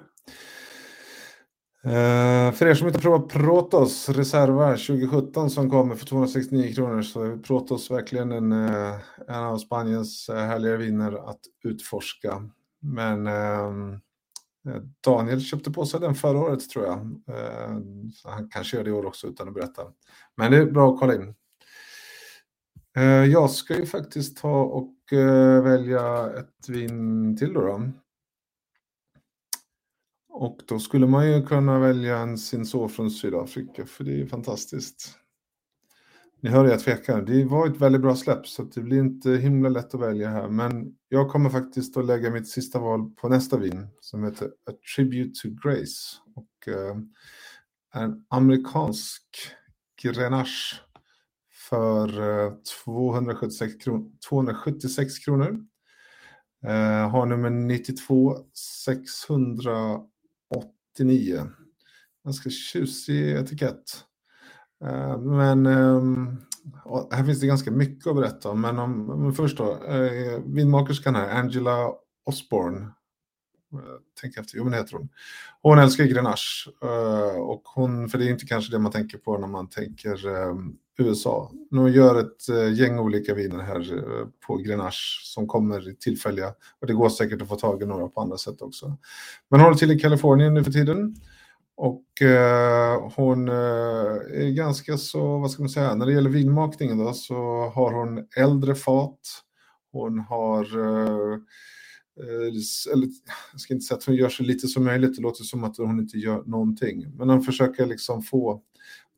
Uh, 1.85 2.51
för 2.51 2.65
er 2.65 2.73
som 2.73 2.87
inte 2.87 2.99
provat 2.99 3.29
Protos 3.29 4.09
Reserva 4.09 4.77
2017 4.77 5.49
som 5.49 5.69
kommer 5.69 5.95
för 5.95 6.05
269 6.05 6.73
kronor 6.73 7.01
så 7.01 7.23
är 7.23 7.37
Protos 7.37 7.91
verkligen 7.91 8.31
en, 8.31 8.51
uh, 8.51 8.95
en 9.27 9.43
av 9.43 9.57
Spaniens 9.57 10.29
uh, 10.29 10.35
härliga 10.35 10.77
viner 10.77 11.29
att 11.29 11.39
utforska. 11.63 12.49
Men 12.81 13.29
Daniel 15.05 15.41
köpte 15.41 15.71
på 15.71 15.85
sig 15.85 15.99
den 15.99 16.15
förra 16.15 16.39
året 16.39 16.69
tror 16.69 16.85
jag. 16.85 17.21
han 18.23 18.49
kanske 18.49 18.77
gör 18.77 18.83
det 18.83 18.89
i 18.89 18.93
år 18.93 19.05
också 19.05 19.27
utan 19.27 19.47
att 19.47 19.53
berätta. 19.53 19.81
Men 20.37 20.51
det 20.51 20.57
är 20.57 20.65
bra 20.65 20.93
att 20.93 20.99
kolla 20.99 21.15
in. 21.15 21.35
jag 23.31 23.49
ska 23.49 23.77
ju 23.77 23.85
faktiskt 23.85 24.37
ta 24.37 24.61
och 24.63 24.95
välja 25.63 26.29
ett 26.29 26.69
vin 26.69 27.37
till 27.37 27.53
då. 27.53 27.61
då. 27.61 27.91
Och 30.41 30.61
då 30.65 30.79
skulle 30.79 31.07
man 31.07 31.31
ju 31.31 31.45
kunna 31.45 31.79
välja 31.79 32.17
en 32.17 32.37
Cinsault 32.37 32.91
från 32.91 33.11
Sydafrika, 33.11 33.85
för 33.85 34.03
det 34.03 34.21
är 34.21 34.25
fantastiskt. 34.25 35.15
Ni 36.41 36.49
hör 36.49 36.65
jag 36.65 36.79
tvekar. 36.79 37.21
Det 37.21 37.45
var 37.45 37.67
ett 37.67 37.77
väldigt 37.77 38.01
bra 38.01 38.15
släpp, 38.15 38.47
så 38.47 38.63
det 38.63 38.81
blir 38.81 38.99
inte 38.99 39.31
himla 39.31 39.69
lätt 39.69 39.95
att 39.95 40.01
välja 40.01 40.29
här. 40.29 40.49
Men 40.49 40.95
jag 41.09 41.29
kommer 41.29 41.49
faktiskt 41.49 41.97
att 41.97 42.05
lägga 42.05 42.29
mitt 42.29 42.47
sista 42.47 42.79
val 42.79 43.11
på 43.15 43.29
nästa 43.29 43.57
vin, 43.57 43.87
som 44.01 44.23
heter 44.23 44.47
A 44.47 44.71
Tribute 44.95 45.41
to 45.41 45.49
Grace. 45.63 46.17
Och 46.35 46.67
eh, 46.67 46.97
en 48.03 48.25
amerikansk 48.29 49.23
Grenache 50.03 50.75
för 51.69 52.07
eh, 52.45 52.53
276, 52.85 53.75
kron 53.75 54.17
276 54.29 55.19
kronor. 55.19 55.65
Eh, 56.65 57.09
har 57.09 57.25
nummer 57.25 57.49
92 57.49 58.37
600 58.85 60.01
689. 60.99 61.49
Ganska 62.25 62.49
tjusig 62.49 63.31
etikett. 63.31 64.05
Eh, 64.85 65.17
men 65.17 65.65
ehm, 65.65 66.37
här 67.11 67.23
finns 67.23 67.39
det 67.39 67.47
ganska 67.47 67.71
mycket 67.71 68.07
att 68.07 68.15
berätta 68.15 68.49
om. 68.49 68.61
Men 68.61 68.79
om, 68.79 69.05
men 69.23 69.33
först 69.33 69.57
då, 69.57 69.83
eh, 69.85 70.39
vinmakerskan 70.45 71.15
här, 71.15 71.39
Angela 71.39 71.91
Osborne. 72.25 72.81
Eh, 73.73 73.99
Tänk 74.21 74.37
efter, 74.37 74.57
jo 74.57 74.63
men 74.63 74.73
heter 74.73 74.97
hon. 74.97 75.09
Hon 75.61 75.79
älskar 75.79 76.05
Grenache. 76.05 76.69
Och 77.39 77.61
hon, 77.75 78.09
för 78.09 78.17
det 78.17 78.25
är 78.25 78.29
inte 78.29 78.45
kanske 78.45 78.71
det 78.71 78.79
man 78.79 78.91
tänker 78.91 79.17
på 79.17 79.37
när 79.37 79.47
man 79.47 79.69
tänker 79.69 80.27
ehm, 80.27 80.75
USA. 80.99 81.51
De 81.71 81.91
gör 81.91 82.19
ett 82.19 82.49
eh, 82.49 82.73
gäng 82.73 82.99
olika 82.99 83.33
viner 83.33 83.59
här 83.59 83.97
eh, 83.97 84.27
på 84.47 84.57
Grenache 84.57 85.21
som 85.23 85.47
kommer 85.47 85.95
tillfälliga. 85.99 86.53
Och 86.81 86.87
det 86.87 86.93
går 86.93 87.09
säkert 87.09 87.41
att 87.41 87.47
få 87.47 87.55
tag 87.55 87.83
i 87.83 87.85
några 87.85 88.07
på 88.07 88.21
andra 88.21 88.37
sätt 88.37 88.61
också. 88.61 88.97
Men 89.49 89.59
håller 89.59 89.75
till 89.75 89.91
i 89.91 89.99
Kalifornien 89.99 90.53
nu 90.53 90.63
för 90.63 90.71
tiden. 90.71 91.15
Och 91.81 92.21
eh, 92.21 93.11
hon 93.15 93.49
eh, 93.49 93.55
är 94.33 94.55
ganska 94.55 94.97
så, 94.97 95.37
vad 95.37 95.51
ska 95.51 95.61
man 95.61 95.69
säga, 95.69 95.95
när 95.95 96.05
det 96.05 96.13
gäller 96.13 96.29
vinmakningen 96.29 96.97
då 96.97 97.13
så 97.13 97.35
har 97.75 97.93
hon 97.93 98.25
äldre 98.37 98.75
fat. 98.75 99.19
Hon 99.91 100.19
har, 100.19 100.63
eh, 100.79 101.33
eh 102.19 102.93
eller 102.93 103.07
jag 103.51 103.61
ska 103.61 103.73
inte 103.73 103.85
säga 103.85 103.97
att 103.97 104.05
hon 104.05 104.15
gör 104.15 104.29
så 104.29 104.43
lite 104.43 104.67
som 104.67 104.83
möjligt, 104.83 105.15
det 105.15 105.21
låter 105.21 105.43
som 105.43 105.63
att 105.63 105.77
hon 105.77 105.99
inte 105.99 106.17
gör 106.17 106.43
någonting. 106.45 107.05
Men 107.17 107.29
hon 107.29 107.41
försöker 107.41 107.85
liksom 107.85 108.21
få 108.21 108.61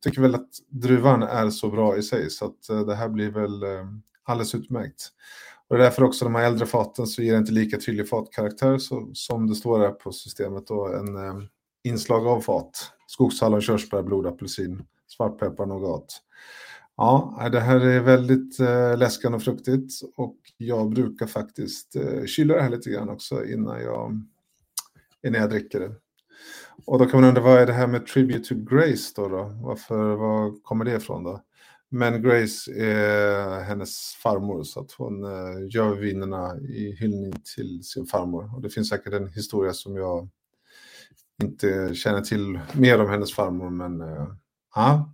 tycker 0.02 0.22
väl 0.22 0.36
att 0.36 0.50
druvan 0.70 1.24
är 1.24 1.50
så 1.50 1.70
bra 1.70 1.98
i 1.98 2.04
sig 2.04 2.30
så 2.30 2.46
att 2.46 2.70
eh, 2.70 2.80
det 2.80 2.96
här 2.96 3.10
blir 3.10 3.32
väl 3.32 3.64
eh, 3.64 3.86
alldeles 4.24 4.56
utmärkt. 4.56 5.10
Och 5.68 5.78
det 5.78 5.84
är 5.84 5.86
därför 5.86 6.04
också 6.04 6.26
de 6.26 6.36
här 6.36 6.46
äldre 6.46 6.66
faten 6.66 7.08
så 7.08 7.22
ger 7.22 7.32
det 7.32 7.38
inte 7.38 7.52
lika 7.52 7.78
tydlig 7.78 8.10
fatkaraktär 8.10 8.78
så, 8.78 9.10
som 9.14 9.48
det 9.48 9.56
står 9.56 9.80
här 9.80 9.92
på 9.92 10.12
systemet 10.12 10.68
då, 10.68 10.88
en 10.88 11.16
eh, 11.16 11.44
inslag 11.84 12.28
av 12.28 12.42
fat. 12.42 12.92
Skogshallon, 13.08 13.62
körsbär, 13.62 14.04
blodapelsin, 14.04 14.84
svartpeppar, 15.08 15.66
nougat. 15.66 16.22
Ja, 16.98 17.50
det 17.52 17.60
här 17.60 17.80
är 17.80 18.00
väldigt 18.00 18.60
eh, 18.60 18.98
läskande 18.98 19.36
och 19.36 19.44
fruktigt 19.44 19.94
och 20.16 20.38
jag 20.58 20.90
brukar 20.90 21.28
faktiskt 21.28 21.96
eh, 21.96 22.26
kyla 22.26 22.54
det 22.54 22.62
här 22.62 22.70
lite 22.70 22.90
grann 22.90 23.10
också 23.10 23.46
innan 23.46 23.82
jag, 23.82 24.22
innan 25.28 25.42
jag 25.42 25.50
dricker 25.50 25.80
det. 25.80 25.96
Och 26.86 27.00
då 27.00 27.06
kan 27.06 27.22
man 27.22 27.30
undra, 27.30 27.42
vad 27.42 27.62
är 27.62 27.66
det 27.66 27.74
här 27.74 27.88
med 27.88 28.08
Tribute 28.08 28.50
to 28.50 28.56
Grace 28.56 29.14
då? 29.16 29.28
då? 29.28 29.52
Varför, 29.64 30.16
var 30.16 30.64
kommer 30.64 30.86
det 30.86 30.96
ifrån 30.96 31.24
då? 31.24 31.42
Men 31.94 32.22
Grace 32.22 32.72
är 32.72 33.64
hennes 33.64 34.16
farmor 34.24 34.64
så 34.64 34.80
att 34.80 34.92
hon 34.92 35.24
eh, 35.24 35.68
gör 35.70 35.96
vinerna 35.96 36.58
i 36.58 36.96
hyllning 37.00 37.34
till 37.56 37.84
sin 37.84 38.06
farmor. 38.06 38.56
Och 38.56 38.62
det 38.62 38.70
finns 38.70 38.90
säkert 38.90 39.14
en 39.14 39.28
historia 39.28 39.74
som 39.74 39.96
jag 39.96 40.30
inte 41.44 41.96
känner 41.96 42.22
till 42.22 42.60
mer 42.74 43.02
om 43.02 43.10
hennes 43.10 43.34
farmor 43.34 43.70
men 43.70 44.02
eh, 44.02 44.28
ja, 44.76 45.14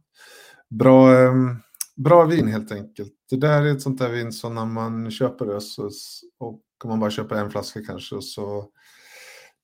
bra, 0.70 1.18
ehm, 1.18 1.58
bra 1.96 2.26
vin 2.26 2.48
helt 2.48 2.72
enkelt. 2.72 3.14
Det 3.30 3.38
där 3.38 3.62
är 3.62 3.72
ett 3.72 3.82
sånt 3.82 4.00
där 4.00 4.10
vin 4.10 4.32
som 4.32 4.56
när 4.56 4.66
man 4.66 5.12
köper 5.12 5.46
det 5.46 5.62
så, 5.62 5.90
och 6.38 6.62
man 6.86 7.00
bara 7.00 7.12
köper 7.12 7.36
en 7.36 7.52
flaska 7.52 7.82
kanske 7.84 8.22
så 8.22 8.66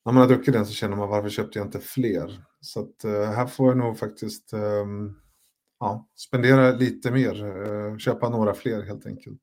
när 0.06 0.14
man 0.14 0.22
har 0.22 0.28
druckit 0.28 0.54
den 0.54 0.66
så 0.66 0.74
känner 0.74 0.96
man 0.96 1.10
varför 1.10 1.30
köpte 1.30 1.60
jag 1.60 1.68
inte 1.68 1.80
fler? 1.80 2.44
Så 2.62 2.80
att, 2.80 3.06
uh, 3.06 3.24
här 3.24 3.48
får 3.48 3.68
jag 3.68 3.78
nog 3.78 3.98
faktiskt 3.98 4.54
ehm, 4.54 5.14
ja, 5.80 6.10
spendera 6.16 6.72
lite 6.72 7.12
mer, 7.12 7.46
uh, 7.46 7.98
köpa 7.98 8.30
några 8.30 8.54
fler 8.54 8.82
helt 8.82 9.06
enkelt. 9.06 9.42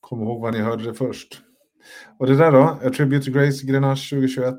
Kom 0.00 0.22
ihåg 0.22 0.40
vad 0.40 0.54
ni 0.54 0.60
hörde 0.60 0.84
det 0.84 0.94
först. 0.94 1.42
Och 2.18 2.26
det 2.26 2.36
där 2.36 2.52
då, 2.52 2.62
Attribute 2.62 3.24
to 3.24 3.32
Grace 3.32 3.66
Grenache 3.66 4.10
2021, 4.10 4.54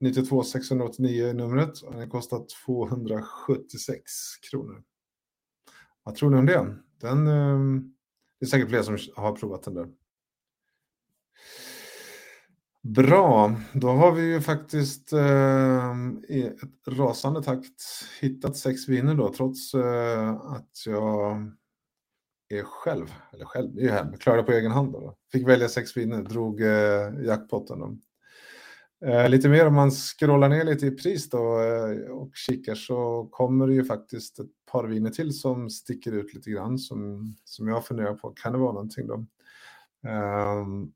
92 0.00 0.42
689 0.42 1.32
numret 1.32 1.82
och 1.82 1.94
den 1.94 2.10
kostar 2.10 2.44
276 2.66 4.02
kronor. 4.50 4.82
Vad 6.02 6.14
tror 6.14 6.30
ni 6.30 6.36
om 6.36 6.46
det? 6.46 6.76
Den, 7.00 7.26
ehm, 7.26 7.94
det 8.40 8.46
är 8.46 8.48
säkert 8.48 8.68
fler 8.68 8.82
som 8.82 8.98
har 9.16 9.32
provat 9.32 9.62
den 9.62 9.74
där. 9.74 9.88
Bra, 12.94 13.56
då 13.72 13.88
har 13.88 14.12
vi 14.12 14.22
ju 14.22 14.40
faktiskt 14.40 15.12
eh, 15.12 15.94
i 16.28 16.46
ett 16.46 16.88
rasande 16.88 17.42
takt 17.42 17.82
hittat 18.20 18.56
sex 18.56 18.88
viner 18.88 19.14
då, 19.14 19.32
trots 19.32 19.74
eh, 19.74 20.28
att 20.30 20.86
jag 20.86 21.36
är 22.48 22.62
själv, 22.62 23.12
eller 23.32 23.44
själv, 23.44 23.78
är 23.78 23.82
ju 23.82 23.90
hem, 23.90 24.16
klarade 24.16 24.42
på 24.42 24.52
egen 24.52 24.72
hand 24.72 24.92
då. 24.92 25.16
Fick 25.32 25.48
välja 25.48 25.68
sex 25.68 25.96
viner, 25.96 26.22
drog 26.22 26.60
eh, 26.60 27.24
jackpotten. 27.26 27.78
Då. 27.78 27.96
Eh, 29.06 29.28
lite 29.28 29.48
mer 29.48 29.66
om 29.66 29.74
man 29.74 29.90
scrollar 29.90 30.48
ner 30.48 30.64
lite 30.64 30.86
i 30.86 30.90
pris 30.90 31.30
då 31.30 31.60
eh, 31.60 32.10
och 32.10 32.30
kikar 32.34 32.74
så 32.74 33.28
kommer 33.30 33.66
det 33.66 33.74
ju 33.74 33.84
faktiskt 33.84 34.38
ett 34.38 34.66
par 34.72 34.84
viner 34.84 35.10
till 35.10 35.38
som 35.38 35.70
sticker 35.70 36.12
ut 36.12 36.34
lite 36.34 36.50
grann 36.50 36.78
som, 36.78 37.34
som 37.44 37.68
jag 37.68 37.86
funderar 37.86 38.14
på, 38.14 38.30
kan 38.30 38.52
det 38.52 38.58
vara 38.58 38.72
någonting 38.72 39.06
då? 39.06 39.26
Um, 40.08 40.92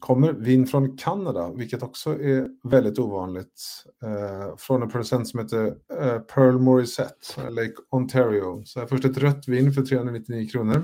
kommer 0.00 0.32
vin 0.32 0.66
från 0.66 0.96
Kanada, 0.96 1.52
vilket 1.52 1.82
också 1.82 2.10
är 2.22 2.48
väldigt 2.68 2.98
ovanligt. 2.98 3.84
Eh, 4.04 4.56
från 4.56 4.82
en 4.82 4.90
producent 4.90 5.28
som 5.28 5.40
heter 5.40 5.66
eh, 6.00 6.18
Pearl 6.18 6.58
Morissette, 6.58 7.50
Lake 7.50 7.74
Ontario. 7.90 8.62
Så 8.64 8.80
här 8.80 8.86
först 8.86 9.04
ett 9.04 9.18
rött 9.18 9.48
vin 9.48 9.72
för 9.72 9.82
399 9.82 10.48
kronor. 10.48 10.82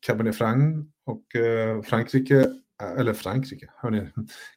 Cabernet 0.00 0.36
Franc 0.36 0.86
och 1.06 1.36
eh, 1.36 1.82
Frankrike, 1.82 2.40
eh, 2.82 2.92
eller 2.98 3.12
Frankrike, 3.12 3.70
hörni. 3.76 4.08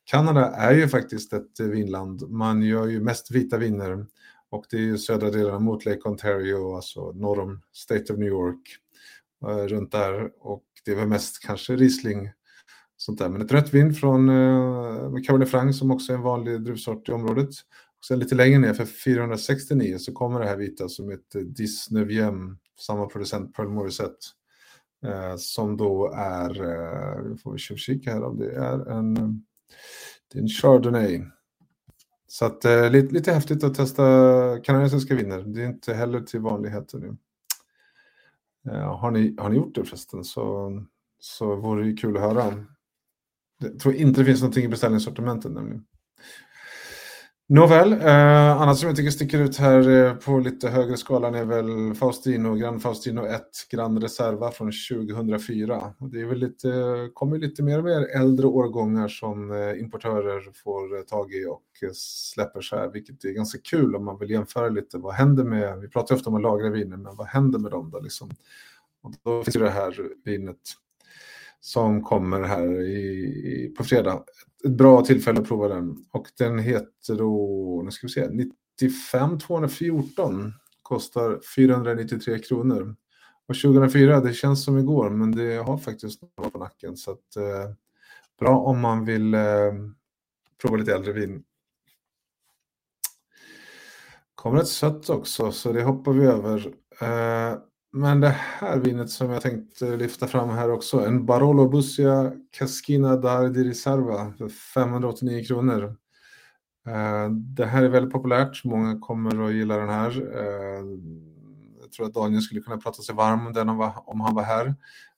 Kanada 0.03 0.51
är 0.51 0.73
ju 0.73 0.87
faktiskt 0.87 1.33
ett 1.33 1.59
vinland. 1.59 2.29
Man 2.29 2.61
gör 2.61 2.87
ju 2.87 3.01
mest 3.01 3.31
vita 3.31 3.57
viner 3.57 4.05
och 4.49 4.65
det 4.69 4.77
är 4.77 4.81
ju 4.81 4.97
södra 4.97 5.29
delarna 5.29 5.59
mot 5.59 5.85
Lake 5.85 6.01
Ontario, 6.09 6.75
alltså 6.75 7.11
norr 7.11 7.39
om 7.39 7.61
State 7.73 8.13
of 8.13 8.19
New 8.19 8.27
York, 8.27 8.77
eh, 9.47 9.67
runt 9.67 9.91
där. 9.91 10.31
Och 10.39 10.63
det 10.85 10.91
är 10.91 10.95
väl 10.95 11.07
mest 11.07 11.39
kanske 11.39 11.75
Riesling 11.75 12.29
sånt 13.05 13.19
där. 13.19 13.29
Men 13.29 13.41
ett 13.41 13.51
rött 13.51 13.73
vin 13.73 13.93
från 13.93 14.29
eh, 14.29 15.21
Cabernet 15.23 15.49
Franc 15.49 15.73
som 15.79 15.91
också 15.91 16.11
är 16.11 16.17
en 16.17 16.23
vanlig 16.23 16.61
druvsort 16.61 17.09
i 17.09 17.11
området. 17.11 17.49
Och 17.99 18.05
sen 18.05 18.19
lite 18.19 18.35
längre 18.35 18.59
ner 18.59 18.73
för 18.73 18.85
469 18.85 19.97
så 19.97 20.13
kommer 20.13 20.39
det 20.39 20.45
här 20.47 20.57
vita 20.57 20.89
som 20.89 21.09
heter 21.09 21.39
eh, 21.39 21.45
Disneviem, 21.45 22.57
samma 22.79 23.05
producent 23.05 23.55
Pearl 23.55 23.69
Morissette. 23.69 24.25
Eh, 25.05 25.35
som 25.37 25.77
då 25.77 26.13
är, 26.15 26.49
eh, 26.61 27.23
vi 27.23 27.37
får 27.37 27.75
vi 27.87 28.11
här 28.11 28.23
om 28.23 28.37
det 28.37 28.51
är 28.51 28.91
en, 28.91 29.17
eh, 29.17 29.29
det 30.31 30.39
är 30.39 30.41
en 30.41 30.47
Chardonnay. 30.47 31.21
Så 32.27 32.45
att 32.45 32.65
eh, 32.65 32.89
lite, 32.89 33.13
lite 33.13 33.31
häftigt 33.31 33.63
att 33.63 33.75
testa 33.75 34.03
kanadensiska 34.63 35.15
viner. 35.15 35.41
Det 35.41 35.63
är 35.63 35.67
inte 35.67 35.93
heller 35.93 36.21
till 36.21 36.39
vanligheter 36.39 36.97
nu. 36.97 37.17
Eh, 38.71 38.97
har, 38.97 39.11
ni, 39.11 39.35
har 39.37 39.49
ni 39.49 39.55
gjort 39.55 39.75
det 39.75 39.85
förresten 39.85 40.23
så, 40.23 40.71
så 41.19 41.55
vore 41.55 41.85
det 41.85 41.97
kul 41.97 42.17
att 42.17 42.23
höra. 42.23 42.65
Jag 43.63 43.79
tror 43.79 43.95
inte 43.95 44.21
det 44.21 44.25
finns 44.25 44.41
någonting 44.41 44.65
i 44.65 44.67
beställningssortimentet 44.67 45.51
nämligen. 45.51 45.83
Nåväl, 47.49 47.93
eh, 47.93 48.61
annat 48.61 48.77
som 48.77 48.87
jag 48.87 48.95
tycker 48.95 49.11
sticker 49.11 49.39
ut 49.39 49.57
här 49.57 49.89
eh, 49.89 50.13
på 50.13 50.39
lite 50.39 50.69
högre 50.69 50.97
skalan 50.97 51.35
är 51.35 51.45
väl 51.45 51.93
Faustino, 51.95 52.55
Grand 52.55 52.81
Faustino 52.81 53.25
1, 53.25 53.41
Grand 53.71 54.03
Reserva 54.03 54.51
från 54.51 54.71
2004. 54.89 55.93
Det 56.11 56.21
är 56.21 56.25
väl 56.25 56.37
lite, 56.37 56.69
kommer 57.13 57.37
lite 57.37 57.63
mer 57.63 57.77
och 57.77 57.83
mer 57.83 58.07
äldre 58.15 58.47
årgångar 58.47 59.07
som 59.07 59.51
eh, 59.51 59.79
importörer 59.79 60.51
får 60.63 60.97
eh, 60.97 61.01
tag 61.01 61.33
i 61.33 61.45
och 61.45 61.83
eh, 61.83 61.89
släpper 61.93 62.61
så 62.61 62.75
här, 62.75 62.89
vilket 62.93 63.25
är 63.25 63.31
ganska 63.31 63.59
kul 63.63 63.95
om 63.95 64.05
man 64.05 64.19
vill 64.19 64.29
jämföra 64.29 64.69
lite. 64.69 64.97
Vad 64.97 65.13
händer 65.13 65.43
med, 65.43 65.79
vi 65.79 65.87
pratar 65.87 66.15
ofta 66.15 66.29
om 66.29 66.35
att 66.35 66.41
lagra 66.41 66.69
viner, 66.69 66.97
men 66.97 67.15
vad 67.15 67.27
händer 67.27 67.59
med 67.59 67.71
dem 67.71 67.89
då 67.91 67.99
liksom? 67.99 68.29
Och 69.03 69.13
då 69.23 69.43
finns 69.43 69.55
det 69.55 69.69
här 69.69 69.95
vinet 70.25 70.57
som 71.65 72.03
kommer 72.03 72.41
här 72.41 72.81
i, 72.81 73.73
på 73.77 73.83
fredag. 73.83 74.23
Ett 74.65 74.71
bra 74.71 75.05
tillfälle 75.05 75.41
att 75.41 75.47
prova 75.47 75.67
den. 75.67 76.05
Och 76.11 76.27
den 76.37 76.59
heter 76.59 77.15
då, 77.17 77.81
nu 77.85 77.91
ska 77.91 78.07
vi 78.07 78.13
se, 78.13 78.29
95 78.79 79.39
214. 79.39 80.53
Kostar 80.81 81.39
493 81.55 82.39
kronor. 82.39 82.95
Och 83.47 83.55
2004, 83.55 84.19
det 84.19 84.33
känns 84.33 84.63
som 84.63 84.77
igår, 84.77 85.09
men 85.09 85.31
det 85.31 85.55
har 85.55 85.77
faktiskt 85.77 86.21
några 86.37 86.49
på 86.49 86.57
nacken. 86.57 86.97
Så 86.97 87.11
att, 87.11 87.35
eh, 87.35 87.71
bra 88.39 88.57
om 88.57 88.79
man 88.79 89.05
vill 89.05 89.33
eh, 89.33 89.73
prova 90.61 90.77
lite 90.77 90.95
äldre 90.95 91.13
vin. 91.13 91.43
kommer 94.35 94.59
ett 94.59 94.67
sött 94.67 95.09
också, 95.09 95.51
så 95.51 95.71
det 95.71 95.83
hoppar 95.83 96.13
vi 96.13 96.25
över. 96.25 96.73
Eh, 97.01 97.57
men 97.95 98.19
det 98.19 98.29
här 98.29 98.79
vinet 98.79 99.09
som 99.09 99.29
jag 99.29 99.41
tänkte 99.41 99.97
lyfta 99.97 100.27
fram 100.27 100.49
här 100.49 100.71
också, 100.71 101.05
en 101.05 101.25
Barolo 101.25 101.69
Bussia 101.69 102.31
Cascina 102.51 103.17
d'Ar 103.17 103.49
di 103.49 103.63
Riserva 103.63 104.33
för 104.37 104.49
589 104.49 105.43
kronor. 105.43 105.83
Eh, 106.87 107.29
det 107.29 107.65
här 107.65 107.83
är 107.83 107.89
väldigt 107.89 108.13
populärt, 108.13 108.63
många 108.63 108.99
kommer 108.99 109.47
att 109.47 109.53
gilla 109.53 109.77
den 109.77 109.89
här. 109.89 110.09
Eh, 110.37 110.85
jag 111.81 111.91
tror 111.91 112.05
att 112.05 112.13
Daniel 112.13 112.41
skulle 112.41 112.61
kunna 112.61 112.77
prata 112.77 113.01
sig 113.01 113.15
varm 113.15 113.47
om 113.47 113.53
den 113.53 113.69
om 113.69 114.21
han 114.21 114.35
var 114.35 114.43
här. 114.43 114.75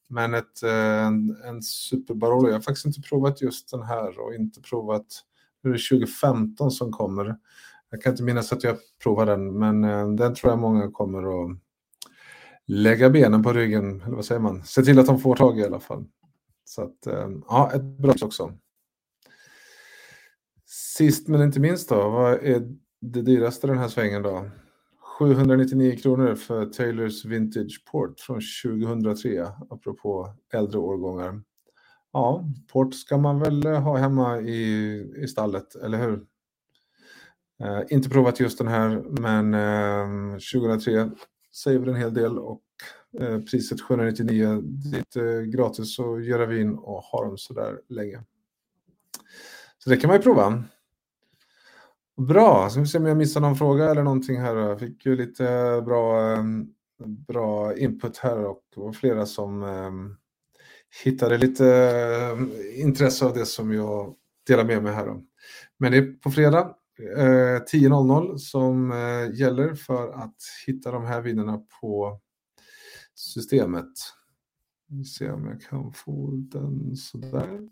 Men 0.07 0.33
ett, 0.33 0.63
eh, 0.63 1.05
en, 1.05 1.37
en 1.45 1.61
Super 1.61 2.13
Barolo, 2.13 2.47
jag 2.47 2.55
har 2.55 2.61
faktiskt 2.61 2.85
inte 2.85 3.01
provat 3.01 3.41
just 3.41 3.71
den 3.71 3.83
här 3.83 4.19
och 4.19 4.33
inte 4.33 4.61
provat, 4.61 5.05
nu 5.63 5.69
är 5.69 5.73
det 5.73 5.97
2015 5.97 6.71
som 6.71 6.91
kommer. 6.91 7.35
Jag 7.89 8.01
kan 8.01 8.13
inte 8.13 8.23
minnas 8.23 8.53
att 8.53 8.63
jag 8.63 8.77
provade 9.03 9.31
den, 9.31 9.59
men 9.59 10.15
den 10.15 10.35
tror 10.35 10.51
jag 10.51 10.59
många 10.59 10.91
kommer 10.91 11.19
att 11.19 11.57
lägga 12.67 13.09
benen 13.09 13.43
på 13.43 13.53
ryggen, 13.53 14.01
eller 14.01 14.15
vad 14.15 14.25
säger 14.25 14.41
man? 14.41 14.63
Se 14.63 14.81
till 14.81 14.99
att 14.99 15.05
de 15.05 15.19
får 15.19 15.35
tag 15.35 15.59
i 15.59 15.63
alla 15.63 15.79
fall. 15.79 16.05
Så 16.65 16.81
att, 16.81 17.07
eh, 17.07 17.29
ja, 17.47 17.71
ett 17.73 17.83
bra 17.83 18.13
också. 18.21 18.53
Sist 20.65 21.27
men 21.27 21.41
inte 21.41 21.59
minst 21.59 21.89
då, 21.89 22.09
vad 22.09 22.33
är 22.33 22.77
det 23.01 23.21
dyraste 23.21 23.67
den 23.67 23.77
här 23.77 23.87
svängen 23.87 24.21
då? 24.21 24.49
799 25.19 25.97
kronor 25.97 26.35
för 26.35 26.65
Taylors 26.65 27.25
Vintage 27.25 27.83
Port 27.91 28.19
från 28.19 28.41
2003, 28.63 29.47
apropå 29.69 30.33
äldre 30.53 30.79
årgångar. 30.79 31.41
Ja, 32.13 32.45
Port 32.71 32.93
ska 32.93 33.17
man 33.17 33.39
väl 33.39 33.65
eh, 33.65 33.81
ha 33.81 33.97
hemma 33.97 34.39
i, 34.39 34.97
i 35.23 35.27
stallet, 35.27 35.75
eller 35.75 35.97
hur? 35.97 36.25
Eh, 37.63 37.81
inte 37.89 38.09
provat 38.09 38.39
just 38.39 38.57
den 38.57 38.67
här, 38.67 39.03
men 39.09 39.53
eh, 39.53 40.37
2003 40.53 41.11
säger 41.55 41.79
väl 41.79 41.89
en 41.89 41.95
hel 41.95 42.13
del 42.13 42.39
och 42.39 42.61
eh, 43.19 43.39
priset 43.39 43.81
799, 43.81 44.61
det 45.13 45.19
är 45.19 45.41
gratis 45.41 45.99
att 45.99 46.25
göra 46.25 46.45
vin 46.45 46.75
och 46.75 47.01
ha 47.01 47.25
dem 47.25 47.37
sådär 47.37 47.81
länge. 47.89 48.23
Så 49.77 49.89
det 49.89 49.97
kan 49.97 50.07
man 50.07 50.17
ju 50.17 50.23
prova. 50.23 50.63
Bra, 52.17 52.69
ska 52.69 52.79
vi 52.79 52.87
se 52.87 52.97
om 52.97 53.05
jag 53.05 53.17
missar 53.17 53.41
någon 53.41 53.55
fråga 53.55 53.91
eller 53.91 54.03
någonting 54.03 54.41
här. 54.41 54.55
Jag 54.55 54.79
fick 54.79 55.05
ju 55.05 55.15
lite 55.15 55.43
bra, 55.85 56.21
ehm, 56.21 56.67
bra 57.27 57.77
input 57.77 58.17
här 58.17 58.45
och 58.45 58.61
det 58.75 58.81
var 58.81 58.93
flera 58.93 59.25
som 59.25 59.63
eh, 59.63 59.91
hittade 61.03 61.37
lite 61.37 61.67
ehm, 61.67 62.51
intresse 62.75 63.25
av 63.25 63.33
det 63.33 63.45
som 63.45 63.73
jag 63.73 64.15
delar 64.47 64.63
med 64.63 64.83
mig 64.83 64.93
här. 64.93 65.05
Då. 65.05 65.21
Men 65.77 65.91
det 65.91 65.97
är 65.97 66.13
på 66.21 66.31
fredag 66.31 66.75
Eh, 66.99 67.61
10.00 67.63 68.37
som 68.37 68.91
eh, 68.91 69.39
gäller 69.39 69.73
för 69.73 70.11
att 70.11 70.35
hitta 70.67 70.91
de 70.91 71.05
här 71.05 71.21
vinerna 71.21 71.61
på 71.81 72.19
systemet. 73.15 73.91
Vi 74.87 75.05
se 75.05 75.31
om 75.31 75.47
jag 75.47 75.61
kan 75.61 75.93
få 75.93 76.31
den 76.31 76.95
sådär. 76.95 77.69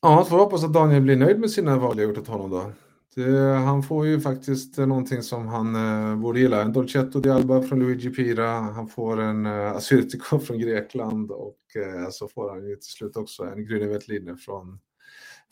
Ja, 0.00 0.24
får 0.24 0.38
hoppas 0.38 0.64
att 0.64 0.72
Daniel 0.72 1.02
blir 1.02 1.16
nöjd 1.16 1.40
med 1.40 1.50
sina 1.50 1.78
val 1.78 1.98
jag 1.98 2.08
gjort 2.08 2.18
åt 2.18 2.28
honom 2.28 2.50
då. 2.50 2.72
Det, 3.14 3.38
han 3.40 3.82
får 3.82 4.06
ju 4.06 4.20
faktiskt 4.20 4.78
eh, 4.78 4.86
någonting 4.86 5.22
som 5.22 5.48
han 5.48 5.74
eh, 5.74 6.16
borde 6.16 6.40
gilla. 6.40 6.62
En 6.62 6.72
Dolcetto 6.72 7.20
di 7.20 7.30
Alba 7.30 7.62
från 7.62 7.78
Luigi 7.78 8.10
Pira. 8.10 8.48
Han 8.48 8.88
får 8.88 9.20
en 9.20 9.46
eh, 9.46 9.72
Assyrtiko 9.72 10.38
från 10.46 10.58
Grekland 10.58 11.30
och 11.30 11.58
eh, 11.76 12.10
så 12.10 12.28
får 12.28 12.50
han 12.50 12.68
ju 12.68 12.76
till 12.76 12.90
slut 12.90 13.16
också 13.16 13.42
en 13.42 13.66
Grüne 13.66 13.88
Veltliner 13.88 14.34
från 14.34 14.78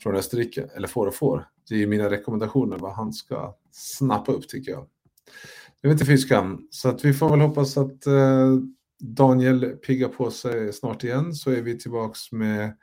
från 0.02 0.16
Österrike, 0.16 0.68
eller 0.74 0.88
får 0.88 1.06
och 1.06 1.14
får. 1.14 1.48
Det 1.68 1.82
är 1.82 1.86
mina 1.86 2.10
rekommendationer 2.10 2.78
vad 2.78 2.92
han 2.92 3.12
ska 3.12 3.56
snappa 3.70 4.32
upp 4.32 4.48
tycker 4.48 4.72
jag. 4.72 4.86
Det 5.80 5.88
är 5.88 5.92
inte 5.92 6.06
fy 6.06 6.18
skam. 6.18 6.66
Så 6.70 6.88
att 6.88 7.04
vi 7.04 7.12
får 7.12 7.30
väl 7.30 7.40
hoppas 7.40 7.76
att 7.76 8.06
eh, 8.06 8.56
Daniel 9.00 9.60
piggar 9.60 10.08
på 10.08 10.30
sig 10.30 10.72
snart 10.72 11.04
igen 11.04 11.34
så 11.34 11.50
är 11.50 11.62
vi 11.62 11.78
tillbaks 11.78 12.32
med 12.32 12.76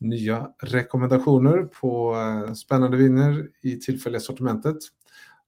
nya 0.00 0.50
rekommendationer 0.62 1.62
på 1.62 2.14
eh, 2.14 2.52
spännande 2.52 2.96
viner 2.96 3.48
i 3.62 3.76
tillfälliga 3.76 4.20
sortimentet. 4.20 4.76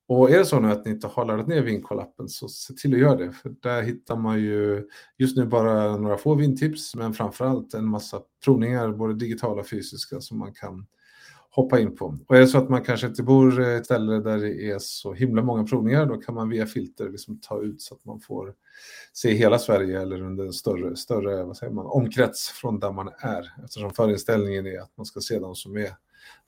Och 0.09 0.31
är 0.31 0.39
det 0.39 0.45
så 0.45 0.61
nu 0.61 0.71
att 0.71 0.85
ni 0.85 0.91
inte 0.91 1.07
har 1.07 1.25
laddat 1.25 1.49
ner 1.49 1.63
vinkollappen 1.63 2.29
så 2.29 2.49
se 2.49 2.75
till 2.75 2.95
att 2.95 3.01
göra 3.01 3.17
det. 3.17 3.33
För 3.33 3.55
där 3.63 3.83
hittar 3.83 4.17
man 4.17 4.41
ju 4.41 4.89
just 5.19 5.37
nu 5.37 5.47
bara 5.47 5.97
några 5.97 6.17
få 6.17 6.35
vintips 6.35 6.95
men 6.95 7.15
framförallt 7.15 7.75
en 7.75 7.89
massa 7.89 8.21
provningar, 8.45 8.93
både 8.93 9.15
digitala 9.15 9.61
och 9.61 9.69
fysiska, 9.69 10.21
som 10.21 10.39
man 10.39 10.53
kan 10.53 10.87
hoppa 11.55 11.81
in 11.81 11.97
på. 11.97 12.19
Och 12.27 12.37
är 12.37 12.41
det 12.41 12.47
så 12.47 12.59
att 12.59 12.69
man 12.69 12.83
kanske 12.83 13.07
inte 13.07 13.23
bor 13.23 13.63
i 13.63 13.75
ett 13.75 13.85
ställe 13.85 14.21
där 14.21 14.39
det 14.39 14.71
är 14.71 14.79
så 14.79 15.13
himla 15.13 15.43
många 15.43 15.65
provningar, 15.65 16.07
då 16.07 16.17
kan 16.17 16.35
man 16.35 16.49
via 16.49 16.67
filter 16.67 17.09
liksom 17.09 17.41
ta 17.41 17.63
ut 17.63 17.83
så 17.83 17.95
att 17.95 18.05
man 18.05 18.21
får 18.21 18.55
se 19.13 19.35
hela 19.35 19.59
Sverige 19.59 20.03
eller 20.03 20.23
under 20.23 20.45
en 20.45 20.53
större, 20.53 20.97
större 20.97 21.45
vad 21.45 21.57
säger 21.57 21.73
man, 21.73 21.87
omkrets 21.87 22.49
från 22.49 22.81
där 22.81 22.93
man 22.93 23.09
är. 23.19 23.53
Eftersom 23.65 23.91
förinställningen 23.91 24.67
är 24.67 24.81
att 24.81 24.97
man 24.97 25.07
ska 25.07 25.21
se 25.21 25.39
de 25.39 25.55
som 25.55 25.77
är 25.77 25.91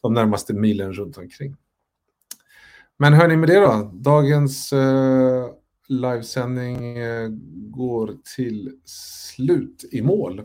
de 0.02 0.14
närmaste 0.14 0.54
milen 0.54 0.92
runt 0.92 1.18
omkring. 1.18 1.56
Men 2.96 3.12
hör 3.12 3.28
ni 3.28 3.36
med 3.36 3.48
det 3.48 3.60
då, 3.60 3.90
dagens 3.94 4.72
eh, 4.72 5.46
livesändning 5.88 6.98
eh, 6.98 7.28
går 7.54 8.16
till 8.36 8.78
slut 8.84 9.84
i 9.92 10.02
mål. 10.02 10.42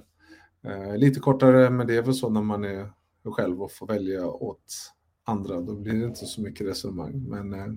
Eh, 0.63 0.97
lite 0.97 1.19
kortare, 1.19 1.69
men 1.69 1.87
det 1.87 1.95
är 1.95 2.01
väl 2.01 2.13
så 2.13 2.29
när 2.29 2.41
man 2.41 2.63
är 2.63 2.89
själv 3.23 3.63
och 3.63 3.71
få 3.71 3.85
välja 3.85 4.27
åt 4.27 4.93
andra. 5.29 5.61
Då 5.61 5.75
blir 5.75 5.93
det 5.93 6.05
inte 6.05 6.25
så 6.25 6.41
mycket 6.41 6.67
resonemang. 6.67 7.23
Men 7.27 7.53
eh, 7.53 7.67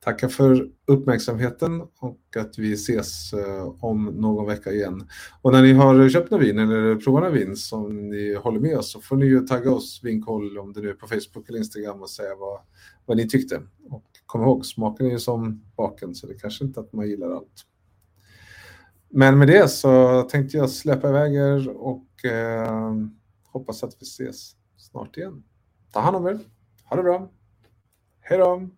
tacka 0.00 0.28
för 0.28 0.68
uppmärksamheten 0.86 1.80
och 1.80 2.20
att 2.36 2.58
vi 2.58 2.72
ses 2.72 3.32
eh, 3.32 3.84
om 3.84 4.04
någon 4.04 4.46
vecka 4.46 4.72
igen. 4.72 5.08
Och 5.42 5.52
när 5.52 5.62
ni 5.62 5.72
har 5.72 6.08
köpt 6.08 6.30
något 6.30 6.42
vin 6.42 6.58
eller 6.58 6.96
provat 6.96 7.22
något 7.22 7.40
vin 7.40 7.56
som 7.56 8.08
ni 8.08 8.34
håller 8.34 8.60
med 8.60 8.78
oss 8.78 8.92
så 8.92 9.00
får 9.00 9.16
ni 9.16 9.26
ju 9.26 9.40
tagga 9.40 9.70
oss 9.70 10.00
Vinkoll 10.02 10.58
om 10.58 10.72
det 10.72 10.80
nu 10.80 10.88
är 10.90 10.94
på 10.94 11.06
Facebook 11.06 11.48
eller 11.48 11.58
Instagram 11.58 12.02
och 12.02 12.10
säga 12.10 12.36
vad, 12.36 12.60
vad 13.06 13.16
ni 13.16 13.28
tyckte. 13.28 13.62
Och 13.90 14.04
kom 14.26 14.42
ihåg, 14.42 14.66
smaken 14.66 15.06
är 15.06 15.10
ju 15.10 15.18
som 15.18 15.64
baken 15.76 16.14
så 16.14 16.26
det 16.26 16.34
kanske 16.34 16.64
inte 16.64 16.80
att 16.80 16.92
man 16.92 17.08
gillar 17.08 17.30
allt. 17.30 17.66
Men 19.12 19.38
med 19.38 19.48
det 19.48 19.68
så 19.68 20.22
tänkte 20.22 20.56
jag 20.56 20.70
släppa 20.70 21.08
iväg 21.08 21.34
er 21.34 21.68
och 21.68 22.24
eh, 22.24 22.94
hoppas 23.52 23.84
att 23.84 23.96
vi 24.00 24.04
ses 24.04 24.56
snart 24.90 25.16
igen. 25.16 25.44
Ta 25.92 26.00
hand 26.00 26.16
om 26.16 26.26
er. 26.26 26.38
Ha 26.84 26.96
det 26.96 27.02
bra. 27.02 27.28
Hej 28.20 28.38
då. 28.38 28.68